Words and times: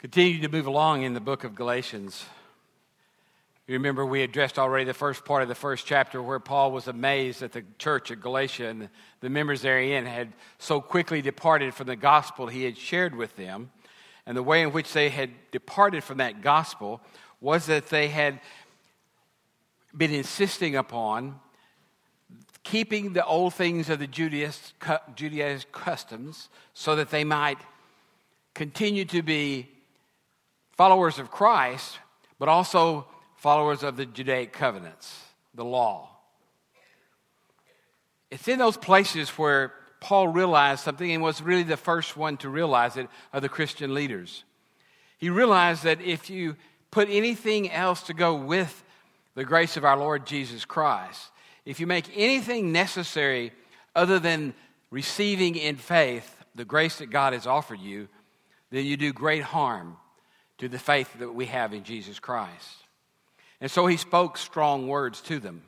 Continue 0.00 0.40
to 0.42 0.48
move 0.48 0.68
along 0.68 1.02
in 1.02 1.12
the 1.12 1.20
book 1.20 1.42
of 1.42 1.56
Galatians. 1.56 2.24
You 3.66 3.72
remember 3.74 4.06
we 4.06 4.22
addressed 4.22 4.56
already 4.56 4.84
the 4.84 4.94
first 4.94 5.24
part 5.24 5.42
of 5.42 5.48
the 5.48 5.56
first 5.56 5.86
chapter 5.86 6.22
where 6.22 6.38
Paul 6.38 6.70
was 6.70 6.86
amazed 6.86 7.40
that 7.40 7.50
the 7.50 7.64
church 7.78 8.12
at 8.12 8.20
Galatia 8.20 8.68
and 8.68 8.90
the 9.18 9.28
members 9.28 9.62
therein 9.62 10.06
had 10.06 10.34
so 10.56 10.80
quickly 10.80 11.20
departed 11.20 11.74
from 11.74 11.88
the 11.88 11.96
gospel 11.96 12.46
he 12.46 12.62
had 12.62 12.78
shared 12.78 13.12
with 13.12 13.34
them. 13.34 13.72
And 14.24 14.36
the 14.36 14.42
way 14.42 14.62
in 14.62 14.70
which 14.70 14.92
they 14.92 15.08
had 15.08 15.30
departed 15.50 16.04
from 16.04 16.18
that 16.18 16.42
gospel 16.42 17.00
was 17.40 17.66
that 17.66 17.88
they 17.88 18.06
had 18.06 18.38
been 19.96 20.14
insisting 20.14 20.76
upon 20.76 21.40
keeping 22.62 23.14
the 23.14 23.26
old 23.26 23.52
things 23.52 23.90
of 23.90 23.98
the 23.98 24.06
Judaist 24.06 25.72
customs 25.72 26.48
so 26.72 26.94
that 26.94 27.10
they 27.10 27.24
might 27.24 27.58
continue 28.54 29.04
to 29.04 29.22
be 29.22 29.70
followers 30.78 31.18
of 31.18 31.28
Christ, 31.28 31.98
but 32.38 32.48
also 32.48 33.04
followers 33.34 33.82
of 33.82 33.96
the 33.96 34.06
Judaic 34.06 34.52
covenants, 34.52 35.12
the 35.52 35.64
law. 35.64 36.08
It's 38.30 38.46
in 38.46 38.60
those 38.60 38.76
places 38.76 39.28
where 39.30 39.72
Paul 40.00 40.28
realized 40.28 40.84
something 40.84 41.10
and 41.10 41.20
was 41.20 41.42
really 41.42 41.64
the 41.64 41.76
first 41.76 42.16
one 42.16 42.36
to 42.38 42.48
realize 42.48 42.96
it 42.96 43.08
of 43.32 43.42
the 43.42 43.48
Christian 43.48 43.92
leaders. 43.92 44.44
He 45.18 45.30
realized 45.30 45.82
that 45.82 46.00
if 46.00 46.30
you 46.30 46.54
put 46.92 47.08
anything 47.10 47.72
else 47.72 48.02
to 48.02 48.14
go 48.14 48.36
with 48.36 48.84
the 49.34 49.44
grace 49.44 49.76
of 49.76 49.84
our 49.84 49.96
Lord 49.96 50.26
Jesus 50.26 50.64
Christ, 50.64 51.32
if 51.64 51.80
you 51.80 51.88
make 51.88 52.08
anything 52.14 52.70
necessary 52.70 53.52
other 53.96 54.20
than 54.20 54.54
receiving 54.92 55.56
in 55.56 55.74
faith 55.74 56.36
the 56.54 56.64
grace 56.64 56.98
that 56.98 57.10
God 57.10 57.32
has 57.32 57.48
offered 57.48 57.80
you, 57.80 58.08
then 58.70 58.84
you 58.84 58.96
do 58.96 59.12
great 59.12 59.42
harm 59.42 59.96
to 60.58 60.68
the 60.68 60.78
faith 60.78 61.18
that 61.18 61.32
we 61.32 61.46
have 61.46 61.72
in 61.72 61.84
Jesus 61.84 62.18
Christ. 62.18 62.76
And 63.60 63.70
so 63.70 63.86
he 63.86 63.96
spoke 63.96 64.36
strong 64.36 64.88
words 64.88 65.20
to 65.22 65.38
them. 65.38 65.62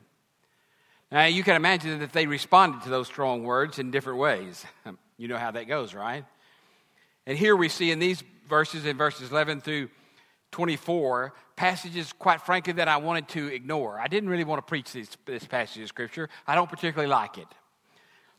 Now, 1.11 1.25
you 1.25 1.43
can 1.43 1.55
imagine 1.55 1.99
that 1.99 2.13
they 2.13 2.25
responded 2.25 2.83
to 2.83 2.89
those 2.89 3.07
strong 3.07 3.43
words 3.43 3.79
in 3.79 3.91
different 3.91 4.19
ways. 4.19 4.65
You 5.17 5.27
know 5.27 5.37
how 5.37 5.51
that 5.51 5.67
goes, 5.67 5.93
right? 5.93 6.25
And 7.27 7.37
here 7.37 7.55
we 7.55 7.69
see 7.69 7.91
in 7.91 7.99
these 7.99 8.23
verses, 8.49 8.87
in 8.87 8.97
verses 8.97 9.29
11 9.29 9.61
through 9.61 9.89
24, 10.49 11.31
passages, 11.55 12.11
quite 12.11 12.41
frankly, 12.41 12.73
that 12.73 12.87
I 12.87 12.97
wanted 12.97 13.27
to 13.29 13.45
ignore. 13.53 13.99
I 13.99 14.07
didn't 14.07 14.29
really 14.29 14.45
want 14.45 14.57
to 14.57 14.67
preach 14.67 14.91
this, 14.91 15.15
this 15.27 15.45
passage 15.45 15.83
of 15.83 15.89
Scripture. 15.89 16.27
I 16.47 16.55
don't 16.55 16.71
particularly 16.71 17.07
like 17.07 17.37
it. 17.37 17.45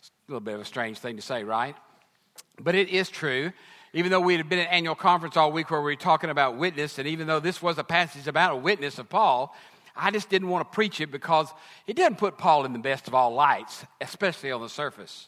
It's 0.01 0.11
a 0.29 0.33
little 0.33 0.41
bit 0.41 0.55
of 0.55 0.61
a 0.61 0.65
strange 0.65 0.99
thing 0.99 1.15
to 1.15 1.23
say, 1.23 1.45
right? 1.45 1.77
But 2.61 2.75
it 2.75 2.89
is 2.89 3.09
true 3.09 3.53
even 3.93 4.11
though 4.11 4.21
we 4.21 4.37
had 4.37 4.49
been 4.49 4.59
at 4.59 4.71
annual 4.71 4.95
conference 4.95 5.37
all 5.37 5.53
week 5.53 5.71
where 5.71 5.81
we 5.81 5.93
were 5.93 5.97
talking 5.97 6.31
about 6.31 6.57
witness, 6.57 6.99
and 6.99 7.07
even 7.07 7.27
though 7.27 7.41
this 7.41 7.61
was 7.61 7.79
a 7.79 7.85
passage 7.85 8.27
about 8.27 8.53
a 8.53 8.57
witness 8.57 8.99
of 8.99 9.09
Paul, 9.09 9.55
I 9.95 10.11
just 10.11 10.31
didn't 10.31 10.49
want 10.49 10.71
to 10.71 10.75
preach 10.75 11.01
it 11.01 11.11
because 11.11 11.53
it 11.87 11.97
doesn't 11.97 12.17
put 12.17 12.39
Paul 12.39 12.65
in 12.65 12.73
the 12.73 12.79
best 12.79 13.09
of 13.09 13.15
all 13.15 13.35
lights, 13.35 13.85
especially 14.01 14.51
on 14.51 14.63
the 14.63 14.69
surface, 14.69 15.27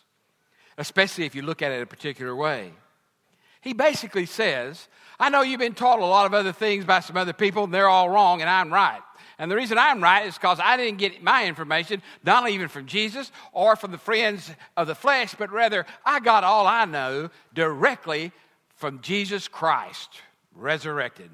especially 0.78 1.26
if 1.26 1.34
you 1.34 1.42
look 1.42 1.60
at 1.60 1.72
it 1.72 1.82
a 1.82 1.86
particular 1.86 2.34
way. 2.34 2.72
He 3.60 3.74
basically 3.74 4.26
says, 4.26 4.88
I 5.18 5.28
know 5.28 5.42
you've 5.42 5.60
been 5.60 5.74
taught 5.74 5.98
a 5.98 6.04
lot 6.04 6.26
of 6.26 6.34
other 6.34 6.52
things 6.52 6.84
by 6.84 7.00
some 7.00 7.16
other 7.16 7.32
people, 7.32 7.64
and 7.64 7.74
they're 7.74 7.88
all 7.88 8.08
wrong, 8.08 8.40
and 8.40 8.48
I'm 8.48 8.72
right. 8.72 9.00
And 9.38 9.50
the 9.50 9.56
reason 9.56 9.78
I'm 9.78 10.02
right 10.02 10.26
is 10.26 10.34
because 10.34 10.60
I 10.62 10.76
didn't 10.76 10.98
get 10.98 11.22
my 11.22 11.46
information, 11.46 12.02
not 12.24 12.48
even 12.48 12.68
from 12.68 12.86
Jesus 12.86 13.32
or 13.52 13.76
from 13.76 13.90
the 13.90 13.98
friends 13.98 14.50
of 14.76 14.86
the 14.86 14.94
flesh, 14.94 15.34
but 15.36 15.50
rather 15.50 15.86
I 16.04 16.20
got 16.20 16.44
all 16.44 16.66
I 16.66 16.84
know 16.84 17.30
directly 17.52 18.32
from 18.74 19.00
Jesus 19.00 19.48
Christ 19.48 20.10
resurrected. 20.54 21.30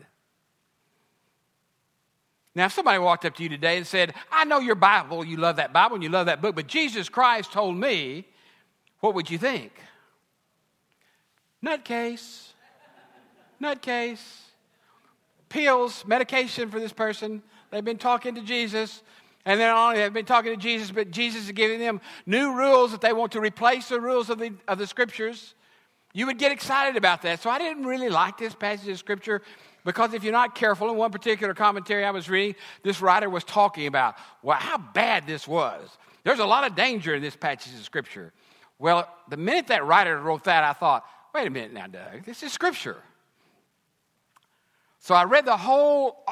Now, 2.54 2.66
if 2.66 2.72
somebody 2.72 2.98
walked 2.98 3.24
up 3.24 3.34
to 3.36 3.42
you 3.42 3.48
today 3.48 3.76
and 3.76 3.86
said, 3.86 4.14
I 4.30 4.44
know 4.44 4.58
your 4.58 4.74
Bible, 4.74 5.24
you 5.24 5.36
love 5.36 5.56
that 5.56 5.72
Bible 5.72 5.94
and 5.94 6.02
you 6.02 6.10
love 6.10 6.26
that 6.26 6.42
book, 6.42 6.56
but 6.56 6.66
Jesus 6.66 7.08
Christ 7.08 7.52
told 7.52 7.76
me, 7.76 8.26
what 9.00 9.14
would 9.14 9.30
you 9.30 9.38
think? 9.38 9.72
Nutcase. 11.64 12.48
Nutcase. 13.62 14.40
Pills, 15.48 16.04
medication 16.06 16.70
for 16.70 16.80
this 16.80 16.92
person. 16.92 17.42
They've 17.70 17.84
been 17.84 17.98
talking 17.98 18.34
to 18.34 18.42
Jesus. 18.42 19.02
And 19.44 19.58
then 19.58 19.74
only 19.74 19.98
they've 19.98 20.12
been 20.12 20.26
talking 20.26 20.52
to 20.52 20.56
Jesus, 20.56 20.90
but 20.90 21.10
Jesus 21.10 21.44
is 21.44 21.52
giving 21.52 21.78
them 21.78 22.00
new 22.26 22.54
rules 22.54 22.92
that 22.92 23.00
they 23.00 23.12
want 23.12 23.32
to 23.32 23.40
replace 23.40 23.88
the 23.88 24.00
rules 24.00 24.28
of 24.28 24.38
the, 24.38 24.52
of 24.68 24.78
the 24.78 24.86
scriptures. 24.86 25.54
You 26.12 26.26
would 26.26 26.38
get 26.38 26.50
excited 26.52 26.96
about 26.96 27.22
that. 27.22 27.40
So 27.40 27.50
I 27.50 27.58
didn't 27.58 27.84
really 27.84 28.08
like 28.08 28.36
this 28.36 28.54
passage 28.54 28.88
of 28.88 28.98
scripture 28.98 29.42
because 29.84 30.12
if 30.12 30.24
you're 30.24 30.32
not 30.32 30.54
careful, 30.54 30.90
in 30.90 30.96
one 30.96 31.10
particular 31.10 31.54
commentary 31.54 32.04
I 32.04 32.10
was 32.10 32.28
reading, 32.28 32.56
this 32.82 33.00
writer 33.00 33.30
was 33.30 33.44
talking 33.44 33.86
about 33.86 34.16
well, 34.42 34.58
how 34.58 34.78
bad 34.78 35.26
this 35.26 35.46
was. 35.46 35.88
There's 36.24 36.40
a 36.40 36.44
lot 36.44 36.66
of 36.66 36.74
danger 36.74 37.14
in 37.14 37.22
this 37.22 37.36
passage 37.36 37.74
of 37.74 37.84
scripture. 37.84 38.32
Well, 38.78 39.08
the 39.28 39.36
minute 39.36 39.68
that 39.68 39.86
writer 39.86 40.18
wrote 40.18 40.44
that, 40.44 40.64
I 40.64 40.72
thought, 40.72 41.04
wait 41.34 41.46
a 41.46 41.50
minute 41.50 41.72
now, 41.72 41.86
Doug, 41.86 42.24
this 42.24 42.42
is 42.42 42.52
scripture. 42.52 42.96
So 44.98 45.14
I 45.14 45.24
read 45.24 45.44
the 45.44 45.56
whole 45.56 46.24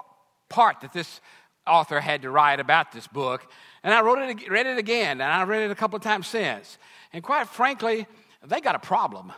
part 0.48 0.80
that 0.80 0.92
this 0.92 1.20
author 1.66 2.00
had 2.00 2.22
to 2.22 2.30
write 2.30 2.60
about 2.60 2.92
this 2.92 3.06
book, 3.06 3.50
and 3.82 3.94
I 3.94 4.00
wrote 4.02 4.18
it, 4.18 4.50
read 4.50 4.66
it 4.66 4.78
again, 4.78 5.20
and 5.20 5.30
I 5.30 5.42
read 5.44 5.62
it 5.62 5.70
a 5.70 5.74
couple 5.74 5.96
of 5.96 6.02
times 6.02 6.26
since. 6.26 6.78
And 7.12 7.22
quite 7.22 7.48
frankly, 7.48 8.06
they 8.46 8.60
got 8.60 8.74
a 8.74 8.78
problem. 8.78 9.32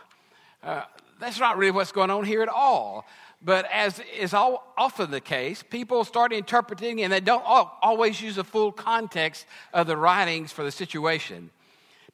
Uh, 0.63 0.83
that's 1.19 1.39
not 1.39 1.57
really 1.57 1.71
what's 1.71 1.91
going 1.91 2.09
on 2.09 2.25
here 2.25 2.41
at 2.41 2.49
all. 2.49 3.05
But 3.43 3.65
as 3.71 3.99
is 4.19 4.33
all, 4.33 4.71
often 4.77 5.09
the 5.09 5.21
case, 5.21 5.63
people 5.63 6.03
start 6.03 6.31
interpreting 6.31 7.01
and 7.01 7.11
they 7.11 7.19
don't 7.19 7.43
always 7.45 8.21
use 8.21 8.35
the 8.35 8.43
full 8.43 8.71
context 8.71 9.45
of 9.73 9.87
the 9.87 9.97
writings 9.97 10.51
for 10.51 10.63
the 10.63 10.71
situation. 10.71 11.49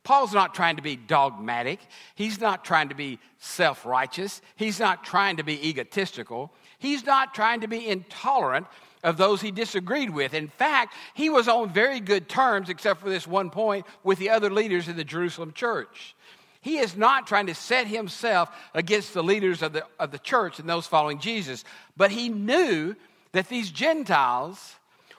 Paul's 0.03 0.33
not 0.33 0.53
trying 0.53 0.77
to 0.77 0.81
be 0.81 0.95
dogmatic. 0.95 1.79
He's 2.15 2.39
not 2.39 2.63
trying 2.63 2.87
to 2.89 2.95
be 2.95 3.19
self 3.39 3.85
righteous. 3.85 4.41
He's 4.55 4.79
not 4.79 5.03
trying 5.03 5.35
to 5.35 5.43
be 5.43 5.67
egotistical. 5.67 6.53
He's 6.79 7.05
not 7.05 7.33
trying 7.33 7.59
to 7.61 7.67
be 7.67 7.89
intolerant 7.89 8.67
of 9.03 9.17
those 9.17 9.41
he 9.41 9.51
disagreed 9.51 10.09
with. 10.09 10.33
In 10.33 10.47
fact, 10.47 10.93
he 11.13 11.29
was 11.29 11.49
on 11.49 11.73
very 11.73 11.99
good 11.99 12.29
terms, 12.29 12.69
except 12.69 13.01
for 13.01 13.09
this 13.09 13.27
one 13.27 13.49
point, 13.49 13.85
with 14.03 14.17
the 14.17 14.29
other 14.29 14.49
leaders 14.49 14.87
in 14.87 14.95
the 14.95 15.03
Jerusalem 15.03 15.51
church. 15.51 16.15
He 16.67 16.79
is 16.79 16.97
not 16.97 17.27
trying 17.27 17.47
to 17.47 17.55
set 17.55 17.87
himself 17.87 18.53
against 18.73 19.13
the 19.13 19.23
leaders 19.23 19.61
of 19.61 19.71
the, 19.71 19.85
of 20.01 20.11
the 20.11 20.19
church 20.19 20.59
and 20.59 20.67
those 20.67 20.85
following 20.85 21.17
Jesus, 21.17 21.63
but 21.95 22.11
he 22.11 22.27
knew 22.27 22.93
that 23.31 23.47
these 23.47 23.71
Gentiles 23.71 24.75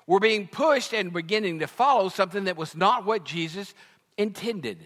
were 0.07 0.21
being 0.21 0.47
pushed 0.47 0.93
and 0.93 1.11
beginning 1.11 1.61
to 1.61 1.67
follow 1.67 2.11
something 2.11 2.45
that 2.45 2.59
was 2.59 2.77
not 2.77 3.07
what 3.07 3.25
Jesus 3.25 3.73
intended. 4.19 4.77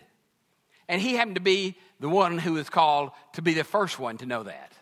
And 0.89 1.03
he 1.03 1.15
happened 1.15 1.35
to 1.35 1.41
be 1.41 1.75
the 1.99 2.09
one 2.09 2.39
who 2.39 2.53
was 2.53 2.71
called 2.71 3.11
to 3.33 3.43
be 3.43 3.55
the 3.55 3.65
first 3.65 3.99
one 3.99 4.19
to 4.19 4.27
know 4.27 4.45
that. 4.45 4.73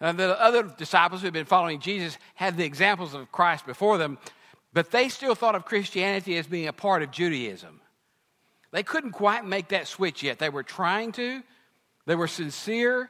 And 0.00 0.18
the 0.18 0.40
other 0.40 0.62
disciples 0.62 1.20
who 1.20 1.26
had 1.26 1.34
been 1.34 1.44
following 1.44 1.80
Jesus 1.80 2.16
had 2.34 2.56
the 2.56 2.64
examples 2.64 3.12
of 3.12 3.30
Christ 3.30 3.66
before 3.66 3.98
them, 3.98 4.16
but 4.72 4.90
they 4.90 5.10
still 5.10 5.34
thought 5.34 5.54
of 5.54 5.66
Christianity 5.66 6.38
as 6.38 6.46
being 6.46 6.66
a 6.66 6.72
part 6.72 7.02
of 7.02 7.10
Judaism. 7.10 7.82
They 8.70 8.82
couldn't 8.82 9.12
quite 9.12 9.44
make 9.46 9.68
that 9.68 9.86
switch 9.86 10.22
yet. 10.22 10.38
They 10.38 10.50
were 10.50 10.62
trying 10.62 11.12
to, 11.12 11.42
they 12.06 12.14
were 12.14 12.28
sincere, 12.28 13.08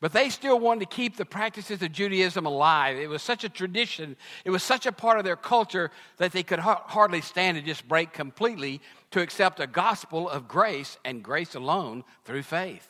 but 0.00 0.12
they 0.12 0.28
still 0.30 0.58
wanted 0.58 0.88
to 0.88 0.94
keep 0.96 1.16
the 1.16 1.24
practices 1.24 1.82
of 1.82 1.92
Judaism 1.92 2.46
alive. 2.46 2.96
It 2.96 3.08
was 3.08 3.22
such 3.22 3.44
a 3.44 3.48
tradition, 3.48 4.16
it 4.44 4.50
was 4.50 4.62
such 4.62 4.86
a 4.86 4.92
part 4.92 5.18
of 5.18 5.24
their 5.24 5.36
culture 5.36 5.90
that 6.18 6.32
they 6.32 6.42
could 6.42 6.58
ha- 6.58 6.82
hardly 6.86 7.20
stand 7.20 7.56
to 7.56 7.62
just 7.62 7.88
break 7.88 8.12
completely 8.12 8.80
to 9.10 9.20
accept 9.20 9.60
a 9.60 9.66
gospel 9.66 10.28
of 10.28 10.48
grace 10.48 10.98
and 11.04 11.22
grace 11.22 11.54
alone 11.54 12.04
through 12.24 12.42
faith. 12.42 12.88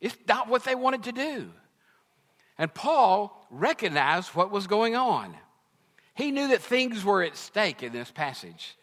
It's 0.00 0.16
not 0.26 0.48
what 0.48 0.64
they 0.64 0.74
wanted 0.74 1.04
to 1.04 1.12
do. 1.12 1.50
And 2.58 2.72
Paul 2.72 3.46
recognized 3.50 4.30
what 4.30 4.50
was 4.50 4.66
going 4.66 4.96
on. 4.96 5.34
He 6.14 6.30
knew 6.30 6.48
that 6.48 6.60
things 6.60 7.04
were 7.04 7.22
at 7.22 7.36
stake 7.36 7.82
in 7.82 7.92
this 7.92 8.10
passage 8.10 8.76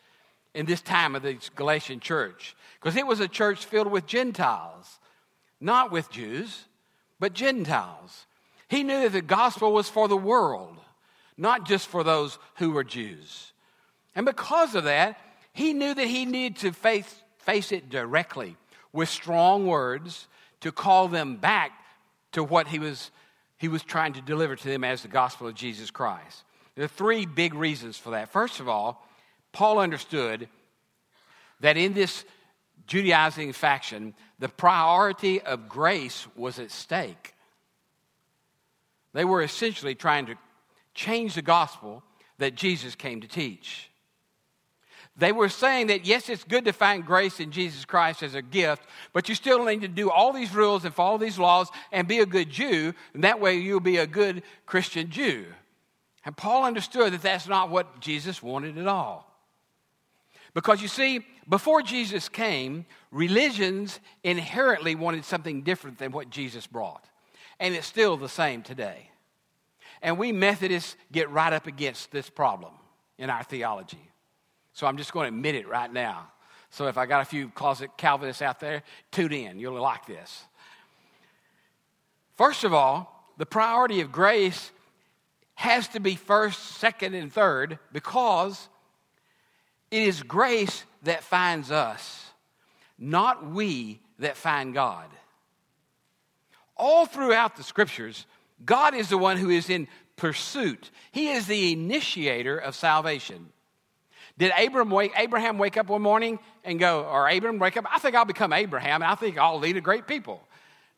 in 0.58 0.66
this 0.66 0.82
time 0.82 1.16
of 1.16 1.22
the 1.22 1.38
Galatian 1.56 2.00
church 2.00 2.56
because 2.80 2.96
it 2.96 3.06
was 3.06 3.20
a 3.20 3.28
church 3.28 3.66
filled 3.66 3.92
with 3.92 4.08
Gentiles, 4.08 5.00
not 5.62 5.92
with 5.92 6.10
Jews, 6.10 6.66
but 7.20 7.34
Gentiles. 7.34 8.26
He 8.68 8.82
knew 8.82 9.02
that 9.02 9.12
the 9.12 9.22
gospel 9.22 9.72
was 9.72 9.88
for 9.88 10.08
the 10.08 10.18
world, 10.18 10.76
not 11.38 11.68
just 11.68 11.88
for 11.88 12.04
those 12.04 12.40
who 12.56 12.72
were 12.72 12.84
Jews. 12.84 13.52
And 14.16 14.26
because 14.26 14.74
of 14.74 14.86
that, 14.86 15.20
he 15.54 15.74
knew 15.74 15.94
that 15.94 16.08
he 16.08 16.26
needed 16.26 16.58
to 16.62 16.72
face, 16.72 17.22
face 17.38 17.72
it 17.72 17.92
directly 17.92 18.58
with 18.92 19.10
strong 19.10 19.68
words 19.68 20.28
to 20.62 20.72
call 20.72 21.08
them 21.08 21.36
back 21.36 21.72
to 22.32 22.44
what 22.44 22.68
he 22.68 22.80
was, 22.80 23.12
he 23.58 23.68
was 23.68 23.84
trying 23.84 24.14
to 24.14 24.22
deliver 24.22 24.56
to 24.56 24.68
them 24.68 24.84
as 24.84 25.04
the 25.04 25.08
gospel 25.08 25.48
of 25.48 25.54
Jesus 25.54 25.92
Christ. 25.92 26.44
There 26.74 26.86
are 26.86 26.88
three 26.88 27.28
big 27.28 27.54
reasons 27.54 27.96
for 27.96 28.10
that. 28.10 28.32
First 28.32 28.60
of 28.60 28.68
all, 28.68 29.07
Paul 29.52 29.80
understood 29.80 30.48
that 31.60 31.78
in 31.78 31.94
this 31.94 32.26
Judaizing 32.86 33.52
faction, 33.52 34.14
the 34.40 34.48
priority 34.48 35.42
of 35.42 35.68
grace 35.68 36.26
was 36.36 36.58
at 36.58 36.72
stake. 36.72 37.34
They 39.14 39.26
were 39.26 39.42
essentially 39.42 39.96
trying 39.96 40.28
to 40.28 40.36
change 40.94 41.36
the 41.36 41.42
gospel 41.42 42.04
that 42.38 42.56
Jesus 42.56 42.96
came 42.96 43.22
to 43.22 43.28
teach. 43.28 43.90
They 45.18 45.32
were 45.32 45.50
saying 45.50 45.88
that, 45.88 46.06
yes, 46.06 46.30
it's 46.30 46.44
good 46.44 46.66
to 46.66 46.72
find 46.72 47.04
grace 47.04 47.40
in 47.40 47.52
Jesus 47.52 47.84
Christ 47.84 48.22
as 48.22 48.36
a 48.36 48.42
gift, 48.42 48.84
but 49.14 49.28
you 49.28 49.34
still 49.34 49.66
need 49.66 49.82
to 49.82 49.88
do 49.88 50.12
all 50.12 50.32
these 50.32 50.54
rules 50.54 50.86
and 50.86 50.94
follow 50.94 51.18
these 51.18 51.40
laws 51.40 51.70
and 51.92 52.08
be 52.08 52.20
a 52.20 52.26
good 52.26 52.52
Jew, 52.52 52.94
and 53.14 53.24
that 53.24 53.40
way 53.42 53.56
you'll 53.56 53.80
be 53.80 53.98
a 53.98 54.08
good 54.08 54.44
Christian 54.68 55.10
Jew. 55.10 55.46
And 56.24 56.38
Paul 56.38 56.64
understood 56.64 57.14
that 57.14 57.24
that's 57.24 57.48
not 57.48 57.72
what 57.72 58.00
Jesus 58.00 58.44
wanted 58.44 58.78
at 58.78 58.88
all. 58.88 59.27
Because 60.58 60.82
you 60.82 60.88
see, 60.88 61.24
before 61.48 61.84
Jesus 61.84 62.30
came, 62.30 62.88
religions 63.12 64.00
inherently 64.24 64.96
wanted 64.96 65.24
something 65.24 65.62
different 65.62 66.00
than 66.00 66.12
what 66.12 66.32
Jesus 66.32 66.66
brought. 66.66 67.06
And 67.60 67.76
it's 67.76 67.86
still 67.86 68.18
the 68.18 68.28
same 68.28 68.64
today. 68.64 69.12
And 70.02 70.18
we 70.18 70.32
Methodists 70.32 70.96
get 71.12 71.30
right 71.30 71.54
up 71.54 71.68
against 71.68 72.10
this 72.10 72.28
problem 72.32 72.74
in 73.20 73.30
our 73.30 73.44
theology. 73.44 74.02
So 74.74 74.88
I'm 74.88 74.98
just 74.98 75.14
going 75.14 75.32
to 75.32 75.38
admit 75.38 75.54
it 75.54 75.68
right 75.68 75.94
now. 75.94 76.32
So 76.72 76.88
if 76.88 76.98
I 76.98 77.06
got 77.06 77.22
a 77.22 77.26
few 77.26 77.50
closet 77.50 77.92
Calvinists 77.96 78.42
out 78.42 78.60
there, 78.60 78.82
tune 79.12 79.34
in. 79.34 79.60
You'll 79.60 79.80
like 79.80 80.08
this. 80.08 80.44
First 82.36 82.64
of 82.64 82.74
all, 82.74 83.30
the 83.38 83.46
priority 83.46 84.02
of 84.02 84.12
grace 84.12 84.72
has 85.54 85.88
to 85.90 86.00
be 86.00 86.16
first, 86.16 86.78
second, 86.78 87.14
and 87.14 87.32
third 87.32 87.78
because 87.94 88.70
it 89.92 90.02
is 90.02 90.24
grace 90.24 90.84
that 91.04 91.24
finds 91.24 91.72
us, 91.72 92.26
not 92.98 93.46
we 93.50 94.00
that 94.20 94.38
find 94.38 94.74
God. 94.74 95.08
All 96.76 97.06
throughout 97.06 97.56
the 97.56 97.64
scriptures, 97.64 98.26
God 98.66 98.94
is 98.94 99.10
the 99.10 99.18
one 99.18 99.38
who 99.38 99.50
is 99.50 99.70
in 99.70 99.88
pursuit. 100.16 100.92
He 101.12 101.30
is 101.30 101.48
the 101.48 101.72
initiator 101.72 102.58
of 102.58 102.76
salvation. 102.76 103.50
Did 104.38 104.52
Abraham 104.56 104.92
wake, 104.92 105.14
Abraham 105.16 105.58
wake 105.58 105.78
up 105.78 105.88
one 105.88 106.02
morning 106.02 106.40
and 106.64 106.80
go, 106.80 107.04
or 107.06 107.28
Abraham 107.28 107.58
wake 107.58 107.78
up, 107.78 107.86
I 107.92 107.98
think 108.00 108.16
I'll 108.16 108.26
become 108.26 108.54
Abraham 108.54 109.02
and 109.02 109.12
I 109.12 109.16
think 109.16 109.38
I'll 109.38 109.60
lead 109.60 109.78
a 109.78 109.82
great 109.82 110.06
people? 110.06 110.42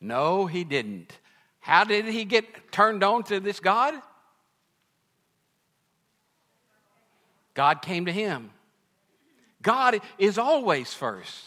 No, 0.02 0.46
he 0.46 0.64
didn't. 0.64 1.18
How 1.60 1.84
did 1.84 2.06
he 2.06 2.26
get 2.26 2.72
turned 2.72 3.04
on 3.04 3.24
to 3.24 3.40
this 3.40 3.60
God? 3.60 3.94
God 7.54 7.82
came 7.82 8.06
to 8.06 8.12
him. 8.12 8.52
God 9.62 10.00
is 10.18 10.38
always 10.38 10.94
first. 10.94 11.46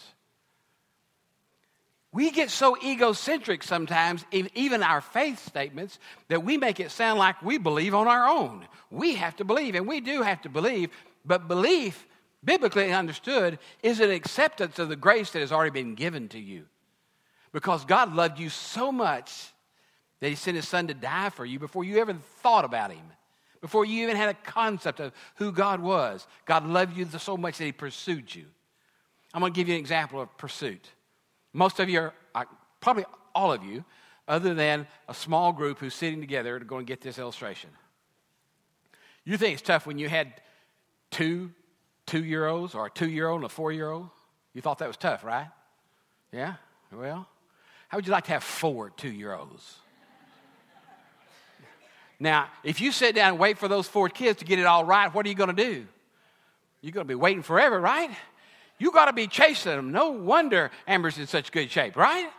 We 2.11 2.29
get 2.29 2.51
so 2.51 2.77
egocentric 2.77 3.63
sometimes, 3.63 4.23
even 4.31 4.83
our 4.83 5.01
faith 5.01 5.43
statements, 5.47 5.97
that 6.27 6.43
we 6.43 6.57
make 6.57 6.79
it 6.79 6.91
sound 6.91 7.17
like 7.17 7.41
we 7.41 7.57
believe 7.57 7.95
on 7.95 8.07
our 8.07 8.27
own. 8.27 8.67
We 8.91 9.15
have 9.15 9.35
to 9.37 9.43
believe, 9.43 9.73
and 9.73 9.87
we 9.87 9.99
do 9.99 10.21
have 10.21 10.41
to 10.43 10.49
believe, 10.49 10.91
but 11.25 11.47
belief, 11.47 12.05
biblically 12.43 12.93
understood, 12.93 13.57
is 13.81 13.99
an 13.99 14.11
acceptance 14.11 14.77
of 14.77 14.89
the 14.89 14.95
grace 14.95 15.31
that 15.31 15.39
has 15.39 15.51
already 15.51 15.71
been 15.71 15.95
given 15.95 16.29
to 16.29 16.39
you. 16.39 16.65
Because 17.51 17.83
God 17.83 18.13
loved 18.13 18.39
you 18.39 18.49
so 18.49 18.91
much 18.91 19.51
that 20.19 20.29
He 20.29 20.35
sent 20.35 20.55
His 20.55 20.67
Son 20.67 20.87
to 20.87 20.93
die 20.93 21.29
for 21.29 21.45
you 21.45 21.57
before 21.57 21.83
you 21.83 21.97
ever 21.97 22.13
thought 22.13 22.63
about 22.63 22.91
Him, 22.91 23.05
before 23.63 23.85
you 23.85 24.03
even 24.03 24.17
had 24.17 24.27
a 24.27 24.33
concept 24.33 24.99
of 24.99 25.13
who 25.35 25.49
God 25.53 25.79
was. 25.79 26.27
God 26.43 26.67
loved 26.67 26.97
you 26.97 27.07
so 27.17 27.37
much 27.37 27.59
that 27.59 27.63
He 27.63 27.71
pursued 27.71 28.35
you. 28.35 28.43
I'm 29.33 29.39
going 29.39 29.53
to 29.53 29.55
give 29.55 29.69
you 29.69 29.75
an 29.75 29.79
example 29.79 30.19
of 30.19 30.37
pursuit. 30.37 30.85
Most 31.53 31.79
of 31.79 31.87
you 31.87 32.11
are, 32.35 32.47
probably 32.81 33.05
all 33.33 33.53
of 33.53 33.63
you, 33.63 33.85
other 34.27 34.53
than 34.53 34.85
a 35.07 35.13
small 35.13 35.53
group 35.53 35.79
who's 35.79 35.93
sitting 35.93 36.19
together 36.19 36.59
to 36.59 36.65
go 36.65 36.75
and 36.75 36.85
get 36.85 36.99
this 36.99 37.17
illustration. 37.17 37.69
You 39.23 39.37
think 39.37 39.53
it's 39.53 39.61
tough 39.61 39.87
when 39.87 39.97
you 39.97 40.09
had 40.09 40.33
two 41.09 41.49
two 42.05 42.21
year 42.21 42.47
olds 42.47 42.75
or 42.75 42.87
a 42.87 42.89
two 42.89 43.09
year 43.09 43.29
old 43.29 43.37
and 43.37 43.45
a 43.45 43.49
four 43.49 43.71
year 43.71 43.89
old? 43.89 44.09
You 44.53 44.61
thought 44.61 44.79
that 44.79 44.89
was 44.89 44.97
tough, 44.97 45.23
right? 45.23 45.47
Yeah? 46.33 46.55
Well, 46.91 47.29
how 47.87 47.97
would 47.97 48.05
you 48.05 48.11
like 48.11 48.25
to 48.25 48.31
have 48.31 48.43
four 48.43 48.89
two 48.89 49.09
year 49.09 49.33
olds? 49.33 49.77
Now, 52.23 52.47
if 52.63 52.79
you 52.79 52.93
sit 52.93 53.15
down 53.15 53.31
and 53.31 53.37
wait 53.37 53.57
for 53.57 53.67
those 53.67 53.85
four 53.85 54.07
kids 54.07 54.39
to 54.39 54.45
get 54.45 54.57
it 54.57 54.65
all 54.65 54.85
right, 54.85 55.13
what 55.13 55.25
are 55.25 55.29
you 55.29 55.35
going 55.35 55.53
to 55.53 55.61
do? 55.61 55.85
You're 56.79 56.93
going 56.93 57.05
to 57.05 57.11
be 57.11 57.15
waiting 57.15 57.43
forever, 57.43 57.81
right? 57.81 58.09
You 58.79 58.91
got 58.91 59.05
to 59.05 59.13
be 59.13 59.27
chasing 59.27 59.73
them. 59.73 59.91
No 59.91 60.11
wonder 60.11 60.71
Amber's 60.87 61.17
in 61.17 61.27
such 61.27 61.51
good 61.51 61.69
shape, 61.69 61.97
right? 61.97 62.29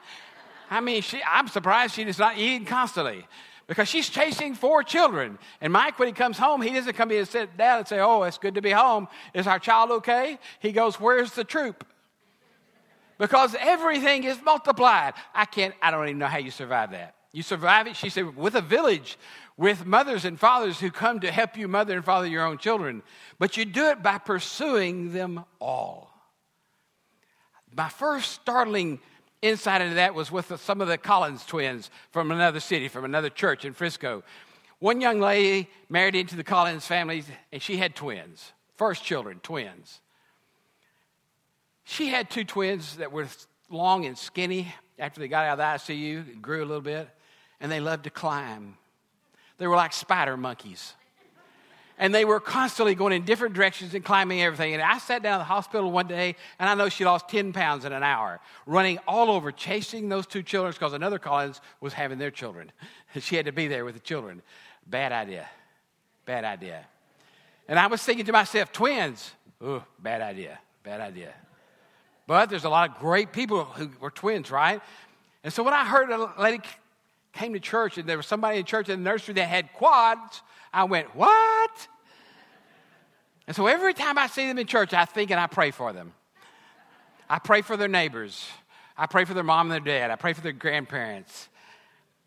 I 0.70 0.80
mean, 0.80 1.02
she, 1.02 1.20
I'm 1.30 1.48
surprised 1.48 1.96
she's 1.96 2.18
not 2.18 2.38
eating 2.38 2.64
constantly 2.64 3.26
because 3.66 3.86
she's 3.86 4.08
chasing 4.08 4.54
four 4.54 4.82
children. 4.82 5.38
And 5.60 5.70
Mike, 5.70 5.98
when 5.98 6.08
he 6.08 6.14
comes 6.14 6.38
home, 6.38 6.62
he 6.62 6.70
doesn't 6.70 6.94
come 6.94 7.10
in 7.10 7.18
and 7.18 7.28
sit 7.28 7.54
down 7.54 7.80
and 7.80 7.86
say, 7.86 8.00
Oh, 8.00 8.22
it's 8.22 8.38
good 8.38 8.54
to 8.54 8.62
be 8.62 8.70
home. 8.70 9.06
Is 9.34 9.46
our 9.46 9.58
child 9.58 9.90
okay? 9.90 10.38
He 10.60 10.72
goes, 10.72 10.98
Where's 10.98 11.32
the 11.32 11.44
troop? 11.44 11.86
Because 13.18 13.54
everything 13.60 14.24
is 14.24 14.40
multiplied. 14.42 15.12
I 15.34 15.44
can't, 15.44 15.74
I 15.82 15.90
don't 15.90 16.08
even 16.08 16.18
know 16.18 16.26
how 16.26 16.38
you 16.38 16.50
survive 16.50 16.92
that. 16.92 17.16
You 17.34 17.42
survive 17.42 17.88
it, 17.88 17.96
she 17.96 18.10
said, 18.10 18.36
with 18.36 18.54
a 18.54 18.60
village, 18.60 19.18
with 19.56 19.86
mothers 19.86 20.24
and 20.24 20.38
fathers 20.38 20.80
who 20.80 20.90
come 20.90 21.20
to 21.20 21.30
help 21.30 21.56
you 21.56 21.68
mother 21.68 21.94
and 21.94 22.04
father 22.04 22.26
your 22.26 22.44
own 22.44 22.58
children. 22.58 23.02
But 23.38 23.56
you 23.56 23.64
do 23.64 23.90
it 23.90 24.02
by 24.02 24.18
pursuing 24.18 25.12
them 25.12 25.44
all. 25.60 26.10
My 27.76 27.88
first 27.88 28.32
startling 28.32 29.00
insight 29.42 29.80
into 29.80 29.96
that 29.96 30.14
was 30.14 30.30
with 30.30 30.60
some 30.60 30.80
of 30.80 30.88
the 30.88 30.98
Collins 30.98 31.44
twins 31.44 31.90
from 32.10 32.30
another 32.30 32.60
city, 32.60 32.88
from 32.88 33.04
another 33.04 33.30
church 33.30 33.64
in 33.64 33.72
Frisco. 33.74 34.22
One 34.78 35.00
young 35.00 35.20
lady 35.20 35.68
married 35.88 36.14
into 36.14 36.36
the 36.36 36.44
Collins 36.44 36.86
family, 36.86 37.24
and 37.52 37.62
she 37.62 37.76
had 37.76 37.94
twins, 37.94 38.52
first 38.76 39.04
children, 39.04 39.40
twins. 39.42 40.00
She 41.84 42.08
had 42.08 42.30
two 42.30 42.44
twins 42.44 42.96
that 42.96 43.12
were 43.12 43.28
long 43.70 44.04
and 44.04 44.16
skinny 44.16 44.74
after 44.98 45.20
they 45.20 45.28
got 45.28 45.44
out 45.44 45.58
of 45.60 45.86
the 45.86 45.92
ICU, 45.94 46.40
grew 46.40 46.64
a 46.64 46.66
little 46.66 46.80
bit, 46.80 47.08
and 47.60 47.70
they 47.70 47.80
loved 47.80 48.04
to 48.04 48.10
climb. 48.10 48.76
They 49.58 49.66
were 49.66 49.76
like 49.76 49.92
spider 49.92 50.36
monkeys 50.36 50.94
and 51.98 52.14
they 52.14 52.24
were 52.24 52.40
constantly 52.40 52.94
going 52.94 53.12
in 53.12 53.24
different 53.24 53.54
directions 53.54 53.94
and 53.94 54.04
climbing 54.04 54.42
everything. 54.42 54.74
And 54.74 54.82
I 54.82 54.98
sat 54.98 55.22
down 55.22 55.34
at 55.34 55.38
the 55.38 55.44
hospital 55.44 55.90
one 55.92 56.08
day, 56.08 56.34
and 56.58 56.68
I 56.68 56.74
know 56.74 56.88
she 56.88 57.04
lost 57.04 57.28
10 57.28 57.52
pounds 57.52 57.84
in 57.84 57.92
an 57.92 58.02
hour, 58.02 58.40
running 58.66 58.98
all 59.06 59.30
over, 59.30 59.52
chasing 59.52 60.08
those 60.08 60.26
two 60.26 60.42
children 60.42 60.72
because 60.72 60.92
another 60.92 61.18
Collins 61.18 61.60
was 61.80 61.92
having 61.92 62.18
their 62.18 62.30
children. 62.30 62.72
she 63.20 63.36
had 63.36 63.46
to 63.46 63.52
be 63.52 63.68
there 63.68 63.84
with 63.84 63.94
the 63.94 64.00
children. 64.00 64.42
Bad 64.86 65.12
idea. 65.12 65.48
Bad 66.26 66.44
idea. 66.44 66.84
And 67.68 67.78
I 67.78 67.86
was 67.86 68.02
thinking 68.02 68.26
to 68.26 68.32
myself, 68.32 68.72
twins, 68.72 69.32
ooh, 69.62 69.82
bad 69.98 70.20
idea, 70.20 70.58
bad 70.82 71.00
idea. 71.00 71.32
But 72.26 72.50
there's 72.50 72.64
a 72.64 72.70
lot 72.70 72.90
of 72.90 72.98
great 72.98 73.32
people 73.32 73.64
who 73.64 73.90
were 74.00 74.10
twins, 74.10 74.50
right? 74.50 74.80
And 75.44 75.52
so 75.52 75.62
when 75.62 75.74
I 75.74 75.84
heard 75.84 76.10
a 76.10 76.32
lady 76.40 76.60
came 77.34 77.52
to 77.52 77.60
church 77.60 77.98
and 77.98 78.08
there 78.08 78.16
was 78.16 78.26
somebody 78.26 78.58
in 78.58 78.64
church 78.64 78.88
in 78.88 79.02
the 79.02 79.10
nursery 79.10 79.34
that 79.34 79.48
had 79.48 79.72
quads, 79.72 80.42
I 80.72 80.84
went, 80.84 81.14
What? 81.14 81.88
And 83.46 83.54
so 83.54 83.66
every 83.66 83.92
time 83.92 84.16
I 84.16 84.26
see 84.26 84.46
them 84.46 84.58
in 84.58 84.66
church, 84.66 84.94
I 84.94 85.04
think 85.04 85.30
and 85.30 85.38
I 85.38 85.46
pray 85.46 85.70
for 85.70 85.92
them. 85.92 86.14
I 87.28 87.38
pray 87.38 87.60
for 87.60 87.76
their 87.76 87.88
neighbors. 87.88 88.46
I 88.96 89.06
pray 89.06 89.24
for 89.24 89.34
their 89.34 89.44
mom 89.44 89.70
and 89.70 89.72
their 89.72 89.98
dad. 89.98 90.10
I 90.10 90.16
pray 90.16 90.32
for 90.32 90.40
their 90.40 90.52
grandparents 90.52 91.48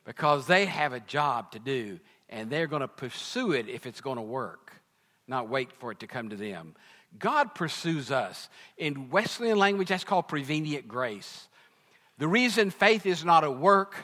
because 0.06 0.46
they 0.46 0.66
have 0.66 0.94
a 0.94 1.00
job 1.00 1.52
to 1.54 1.60
do 1.60 2.00
and 2.30 2.50
they're 2.50 2.68
going 2.68 2.82
to 2.82 2.88
pursue 2.88 3.54
it 3.54 3.68
if 3.68 3.86
it's 3.86 4.02
going 4.02 4.18
to 4.18 4.22
work, 4.22 4.74
not 5.28 5.50
wait 5.50 5.72
for 5.80 5.92
it 5.92 6.02
to 6.02 6.08
come 6.08 6.30
to 6.30 6.36
them. 6.36 6.76
God 7.18 7.56
pursues 7.56 8.12
us. 8.12 8.50
In 8.78 9.10
Wesleyan 9.10 9.58
language, 9.58 9.88
that's 9.88 10.04
called 10.04 10.28
prevenient 10.28 10.88
grace. 10.88 11.48
The 12.18 12.28
reason 12.28 12.70
faith 12.70 13.06
is 13.06 13.24
not 13.24 13.44
a 13.44 13.52
work 13.52 13.96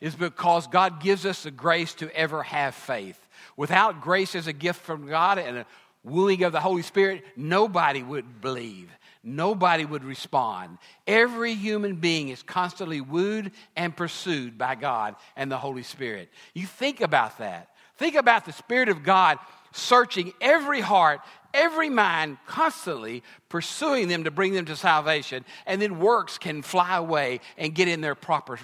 is 0.00 0.14
because 0.14 0.66
God 0.66 1.00
gives 1.00 1.26
us 1.26 1.42
the 1.42 1.50
grace 1.50 1.94
to 1.94 2.14
ever 2.16 2.42
have 2.42 2.74
faith. 2.74 3.18
Without 3.56 4.00
grace 4.00 4.34
as 4.34 4.46
a 4.46 4.52
gift 4.52 4.80
from 4.82 5.06
God 5.06 5.38
and 5.38 5.58
a 5.58 5.66
wooing 6.04 6.44
of 6.44 6.52
the 6.52 6.60
Holy 6.60 6.82
Spirit, 6.82 7.24
nobody 7.36 8.02
would 8.02 8.40
believe. 8.40 8.90
Nobody 9.24 9.84
would 9.84 10.04
respond. 10.04 10.78
Every 11.06 11.54
human 11.54 11.96
being 11.96 12.28
is 12.28 12.42
constantly 12.42 13.00
wooed 13.00 13.52
and 13.76 13.96
pursued 13.96 14.56
by 14.56 14.76
God 14.76 15.16
and 15.36 15.50
the 15.50 15.58
Holy 15.58 15.82
Spirit. 15.82 16.30
You 16.54 16.66
think 16.66 17.00
about 17.00 17.38
that. 17.38 17.68
Think 17.96 18.14
about 18.14 18.44
the 18.46 18.52
Spirit 18.52 18.88
of 18.88 19.02
God 19.02 19.38
searching 19.72 20.32
every 20.40 20.80
heart, 20.80 21.20
every 21.52 21.90
mind, 21.90 22.38
constantly 22.46 23.22
pursuing 23.48 24.08
them 24.08 24.24
to 24.24 24.30
bring 24.30 24.52
them 24.54 24.66
to 24.66 24.76
salvation, 24.76 25.44
and 25.66 25.82
then 25.82 25.98
works 25.98 26.38
can 26.38 26.62
fly 26.62 26.96
away 26.96 27.40
and 27.56 27.74
get 27.74 27.88
in 27.88 28.00
their 28.00 28.14
proper 28.14 28.56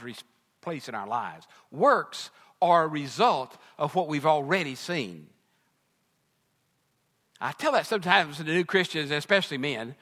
place 0.65 0.89
in 0.89 0.95
our 0.95 1.07
lives. 1.07 1.47
Works 1.71 2.31
are 2.61 2.85
a 2.85 2.89
result 2.89 3.57
of 3.79 3.95
what 3.95 4.09
we've 4.09 4.27
already 4.27 4.75
seen. 4.75 5.29
I 7.41 7.53
tell 7.53 7.73
that 7.73 7.87
sometimes 7.87 8.39
to 8.39 8.45
new 8.45 8.65
Christians, 8.65 9.11
especially 9.11 9.59
men. 9.59 9.95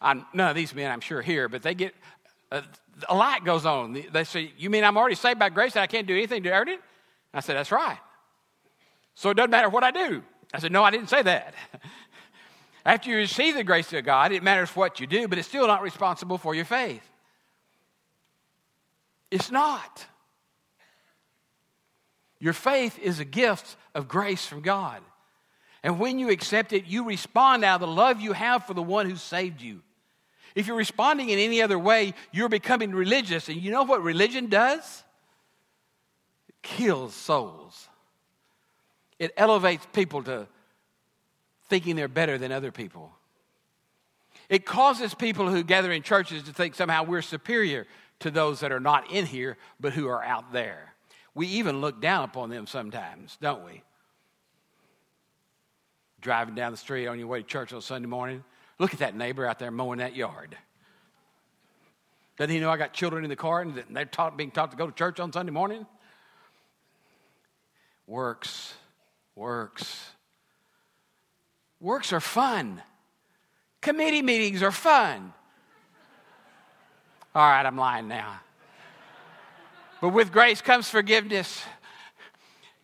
I'm, 0.00 0.26
none 0.34 0.50
of 0.50 0.56
these 0.56 0.74
men, 0.74 0.90
I'm 0.90 1.00
sure, 1.00 1.22
here, 1.22 1.48
but 1.48 1.62
they 1.62 1.74
get 1.74 1.94
uh, 2.50 2.62
a 3.08 3.14
light 3.14 3.44
goes 3.44 3.64
on. 3.66 4.02
They 4.12 4.24
say, 4.24 4.52
You 4.58 4.70
mean 4.70 4.84
I'm 4.84 4.96
already 4.96 5.14
saved 5.14 5.38
by 5.38 5.48
grace 5.48 5.76
and 5.76 5.82
I 5.82 5.86
can't 5.86 6.06
do 6.06 6.14
anything 6.14 6.42
to 6.42 6.50
earn 6.50 6.68
it? 6.68 6.80
I 7.32 7.40
said, 7.40 7.56
That's 7.56 7.72
right. 7.72 7.98
So 9.14 9.30
it 9.30 9.34
doesn't 9.34 9.50
matter 9.50 9.68
what 9.68 9.84
I 9.84 9.90
do. 9.90 10.22
I 10.52 10.58
said, 10.58 10.72
No, 10.72 10.82
I 10.82 10.90
didn't 10.90 11.08
say 11.08 11.22
that. 11.22 11.54
After 12.84 13.10
you 13.10 13.16
receive 13.16 13.54
the 13.54 13.64
grace 13.64 13.92
of 13.92 14.04
God, 14.04 14.32
it 14.32 14.42
matters 14.42 14.70
what 14.70 14.98
you 14.98 15.06
do, 15.06 15.28
but 15.28 15.38
it's 15.38 15.48
still 15.48 15.66
not 15.66 15.82
responsible 15.82 16.38
for 16.38 16.54
your 16.54 16.64
faith. 16.64 17.02
It's 19.30 19.50
not. 19.50 20.06
Your 22.38 22.52
faith 22.52 22.98
is 22.98 23.20
a 23.20 23.24
gift 23.24 23.76
of 23.94 24.08
grace 24.08 24.46
from 24.46 24.60
God. 24.60 25.02
And 25.82 25.98
when 25.98 26.18
you 26.18 26.30
accept 26.30 26.72
it, 26.72 26.86
you 26.86 27.04
respond 27.04 27.64
out 27.64 27.76
of 27.82 27.88
the 27.88 27.94
love 27.94 28.20
you 28.20 28.32
have 28.32 28.66
for 28.66 28.74
the 28.74 28.82
one 28.82 29.08
who 29.08 29.16
saved 29.16 29.60
you. 29.60 29.82
If 30.54 30.66
you're 30.66 30.76
responding 30.76 31.30
in 31.30 31.38
any 31.38 31.62
other 31.62 31.78
way, 31.78 32.14
you're 32.32 32.48
becoming 32.48 32.92
religious. 32.92 33.48
And 33.48 33.60
you 33.60 33.70
know 33.70 33.84
what 33.84 34.02
religion 34.02 34.46
does? 34.46 35.04
It 36.48 36.62
kills 36.62 37.14
souls. 37.14 37.88
It 39.18 39.32
elevates 39.36 39.86
people 39.92 40.22
to 40.24 40.46
thinking 41.68 41.96
they're 41.96 42.08
better 42.08 42.38
than 42.38 42.50
other 42.50 42.72
people. 42.72 43.12
It 44.48 44.64
causes 44.64 45.14
people 45.14 45.50
who 45.50 45.62
gather 45.62 45.92
in 45.92 46.02
churches 46.02 46.44
to 46.44 46.52
think 46.52 46.74
somehow 46.74 47.04
we're 47.04 47.22
superior 47.22 47.86
to 48.20 48.30
those 48.30 48.60
that 48.60 48.72
are 48.72 48.80
not 48.80 49.10
in 49.10 49.26
here, 49.26 49.56
but 49.80 49.92
who 49.92 50.08
are 50.08 50.22
out 50.22 50.52
there. 50.52 50.94
We 51.34 51.46
even 51.48 51.80
look 51.80 52.00
down 52.00 52.24
upon 52.24 52.50
them 52.50 52.66
sometimes, 52.66 53.38
don't 53.40 53.64
we? 53.64 53.82
Driving 56.20 56.54
down 56.54 56.72
the 56.72 56.78
street 56.78 57.06
on 57.06 57.18
your 57.18 57.28
way 57.28 57.42
to 57.42 57.46
church 57.46 57.72
on 57.72 57.80
Sunday 57.80 58.08
morning, 58.08 58.42
look 58.78 58.92
at 58.92 59.00
that 59.00 59.14
neighbor 59.14 59.46
out 59.46 59.58
there 59.58 59.70
mowing 59.70 60.00
that 60.00 60.16
yard. 60.16 60.56
Doesn't 62.38 62.54
he 62.54 62.60
know 62.60 62.70
I 62.70 62.76
got 62.76 62.92
children 62.92 63.24
in 63.24 63.30
the 63.30 63.36
car 63.36 63.62
and 63.62 63.82
they're 63.90 64.04
taught, 64.04 64.36
being 64.36 64.50
taught 64.50 64.70
to 64.70 64.76
go 64.76 64.86
to 64.86 64.92
church 64.92 65.20
on 65.20 65.32
Sunday 65.32 65.52
morning? 65.52 65.86
Works, 68.06 68.74
works. 69.34 70.10
Works 71.80 72.12
are 72.12 72.20
fun. 72.20 72.82
Committee 73.80 74.22
meetings 74.22 74.62
are 74.62 74.72
fun. 74.72 75.32
All 77.38 77.48
right, 77.48 77.64
I'm 77.64 77.76
lying 77.76 78.08
now. 78.08 78.40
But 80.00 80.08
with 80.08 80.32
grace 80.32 80.60
comes 80.60 80.90
forgiveness. 80.90 81.62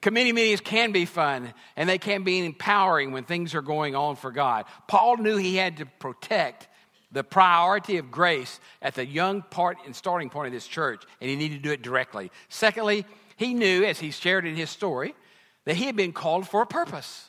Committee 0.00 0.30
meetings 0.30 0.60
can 0.60 0.92
be 0.92 1.06
fun 1.06 1.52
and 1.74 1.88
they 1.88 1.98
can 1.98 2.22
be 2.22 2.38
empowering 2.38 3.10
when 3.10 3.24
things 3.24 3.56
are 3.56 3.62
going 3.62 3.96
on 3.96 4.14
for 4.14 4.30
God. 4.30 4.66
Paul 4.86 5.16
knew 5.16 5.36
he 5.36 5.56
had 5.56 5.78
to 5.78 5.86
protect 5.86 6.68
the 7.10 7.24
priority 7.24 7.96
of 7.96 8.12
grace 8.12 8.60
at 8.80 8.94
the 8.94 9.04
young 9.04 9.42
part 9.42 9.78
and 9.86 9.96
starting 9.96 10.30
point 10.30 10.46
of 10.46 10.52
this 10.52 10.68
church, 10.68 11.02
and 11.20 11.28
he 11.28 11.34
needed 11.34 11.56
to 11.56 11.62
do 11.62 11.72
it 11.72 11.82
directly. 11.82 12.30
Secondly, 12.48 13.04
he 13.36 13.54
knew, 13.54 13.82
as 13.82 13.98
he 13.98 14.12
shared 14.12 14.46
in 14.46 14.54
his 14.54 14.70
story, 14.70 15.16
that 15.64 15.74
he 15.74 15.86
had 15.86 15.96
been 15.96 16.12
called 16.12 16.46
for 16.46 16.62
a 16.62 16.66
purpose. 16.66 17.28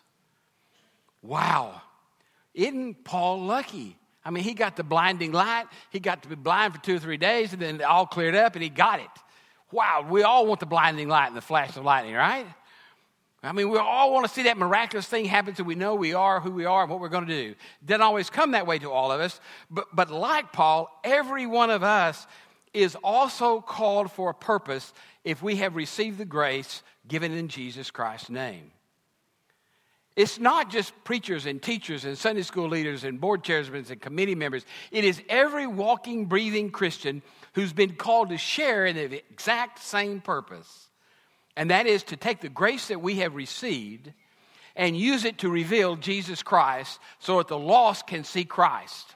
Wow. 1.24 1.82
Isn't 2.54 3.04
Paul 3.04 3.46
lucky? 3.46 3.98
I 4.26 4.32
mean, 4.32 4.44
he 4.44 4.56
got 4.56 4.76
the 4.76 4.84
blinding 4.84 5.32
light. 5.32 5.66
He 5.92 6.00
got 6.00 6.24
to 6.24 6.30
be 6.30 6.36
blind 6.36 6.74
for 6.74 6.82
two 6.82 6.96
or 6.96 7.00
three 7.00 7.18
days, 7.18 7.54
and 7.54 7.62
then 7.62 7.76
it 7.76 7.84
all 7.84 8.08
cleared 8.08 8.36
up, 8.36 8.56
and 8.56 8.64
he 8.64 8.70
got 8.70 9.00
it. 9.00 9.06
Wow, 9.72 10.06
we 10.10 10.24
all 10.24 10.48
want 10.48 10.60
the 10.60 10.66
blinding 10.66 11.08
light 11.08 11.28
and 11.28 11.38
the 11.38 11.42
flash 11.42 11.78
of 11.78 11.86
lightning, 11.86 12.16
right? 12.16 12.48
I 13.44 13.52
mean, 13.52 13.70
we 13.70 13.78
all 13.78 14.12
want 14.12 14.26
to 14.26 14.34
see 14.34 14.44
that 14.44 14.58
miraculous 14.58 15.06
thing 15.06 15.26
happen 15.26 15.56
so 15.56 15.64
we 15.64 15.76
know 15.76 15.94
we 15.94 16.16
are 16.16 16.40
who 16.40 16.50
we 16.50 16.66
are 16.66 16.82
and 16.82 16.90
what 16.90 17.00
we're 17.00 17.10
going 17.10 17.28
to 17.28 17.44
do. 17.44 17.50
It 17.52 17.86
doesn't 17.86 18.02
always 18.02 18.32
come 18.32 18.52
that 18.52 18.66
way 18.66 18.80
to 18.80 18.90
all 18.90 19.12
of 19.12 19.22
us, 19.22 19.40
but, 19.70 19.88
but 19.94 20.10
like 20.10 20.52
Paul, 20.52 20.90
every 21.04 21.46
one 21.46 21.70
of 21.70 21.84
us 21.84 22.26
is 22.74 22.96
also 23.04 23.62
called 23.62 24.12
for 24.12 24.32
a 24.32 24.34
purpose 24.34 24.92
if 25.24 25.44
we 25.44 25.58
have 25.58 25.76
received 25.76 26.18
the 26.18 26.26
grace 26.26 26.82
given 27.08 27.32
in 27.32 27.48
Jesus 27.48 27.92
Christ's 27.92 28.32
name. 28.32 28.72
It's 30.16 30.40
not 30.40 30.70
just 30.70 30.94
preachers 31.04 31.46
and 31.46 31.62
teachers 31.62 32.06
and 32.06 32.18
Sunday 32.18 32.44
school 32.44 32.70
leaders 32.70 33.04
and 33.04 33.20
board 33.20 33.44
chairmen 33.44 33.86
and 33.90 34.02
committee 34.02 34.36
members. 34.36 34.66
It 34.92 35.04
is 35.04 35.22
every 35.28 35.68
walking, 35.68 36.26
breathing 36.26 36.72
Christian 36.72 37.22
who's 37.54 37.74
been 37.74 37.96
called 37.96 38.30
to 38.30 38.38
share 38.38 38.86
in 38.86 38.96
the 38.96 39.24
exact 39.30 39.80
same 39.80 40.22
purpose. 40.22 40.88
And 41.58 41.72
that 41.72 41.86
is 41.86 42.04
to 42.04 42.16
take 42.16 42.40
the 42.40 42.50
grace 42.50 42.88
that 42.88 43.02
we 43.02 43.16
have 43.16 43.36
received 43.36 44.12
and 44.76 44.96
use 44.96 45.26
it 45.26 45.40
to 45.40 45.50
reveal 45.50 45.96
Jesus 45.98 46.44
Christ 46.44 47.00
so 47.20 47.38
that 47.38 47.48
the 47.48 47.60
lost 47.60 48.08
can 48.08 48.24
see 48.24 48.46
Christ, 48.46 49.16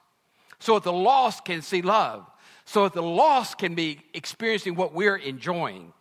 so 0.60 0.76
that 0.76 0.84
the 0.84 0.94
lost 0.94 1.46
can 1.46 1.62
see 1.62 1.82
love, 1.82 2.26
so 2.66 2.84
that 2.84 2.94
the 2.94 3.04
lost 3.04 3.58
can 3.58 3.74
be 3.74 4.00
experiencing 4.14 4.76
what 4.76 4.94
we're 4.94 5.18
enjoying. 5.18 5.94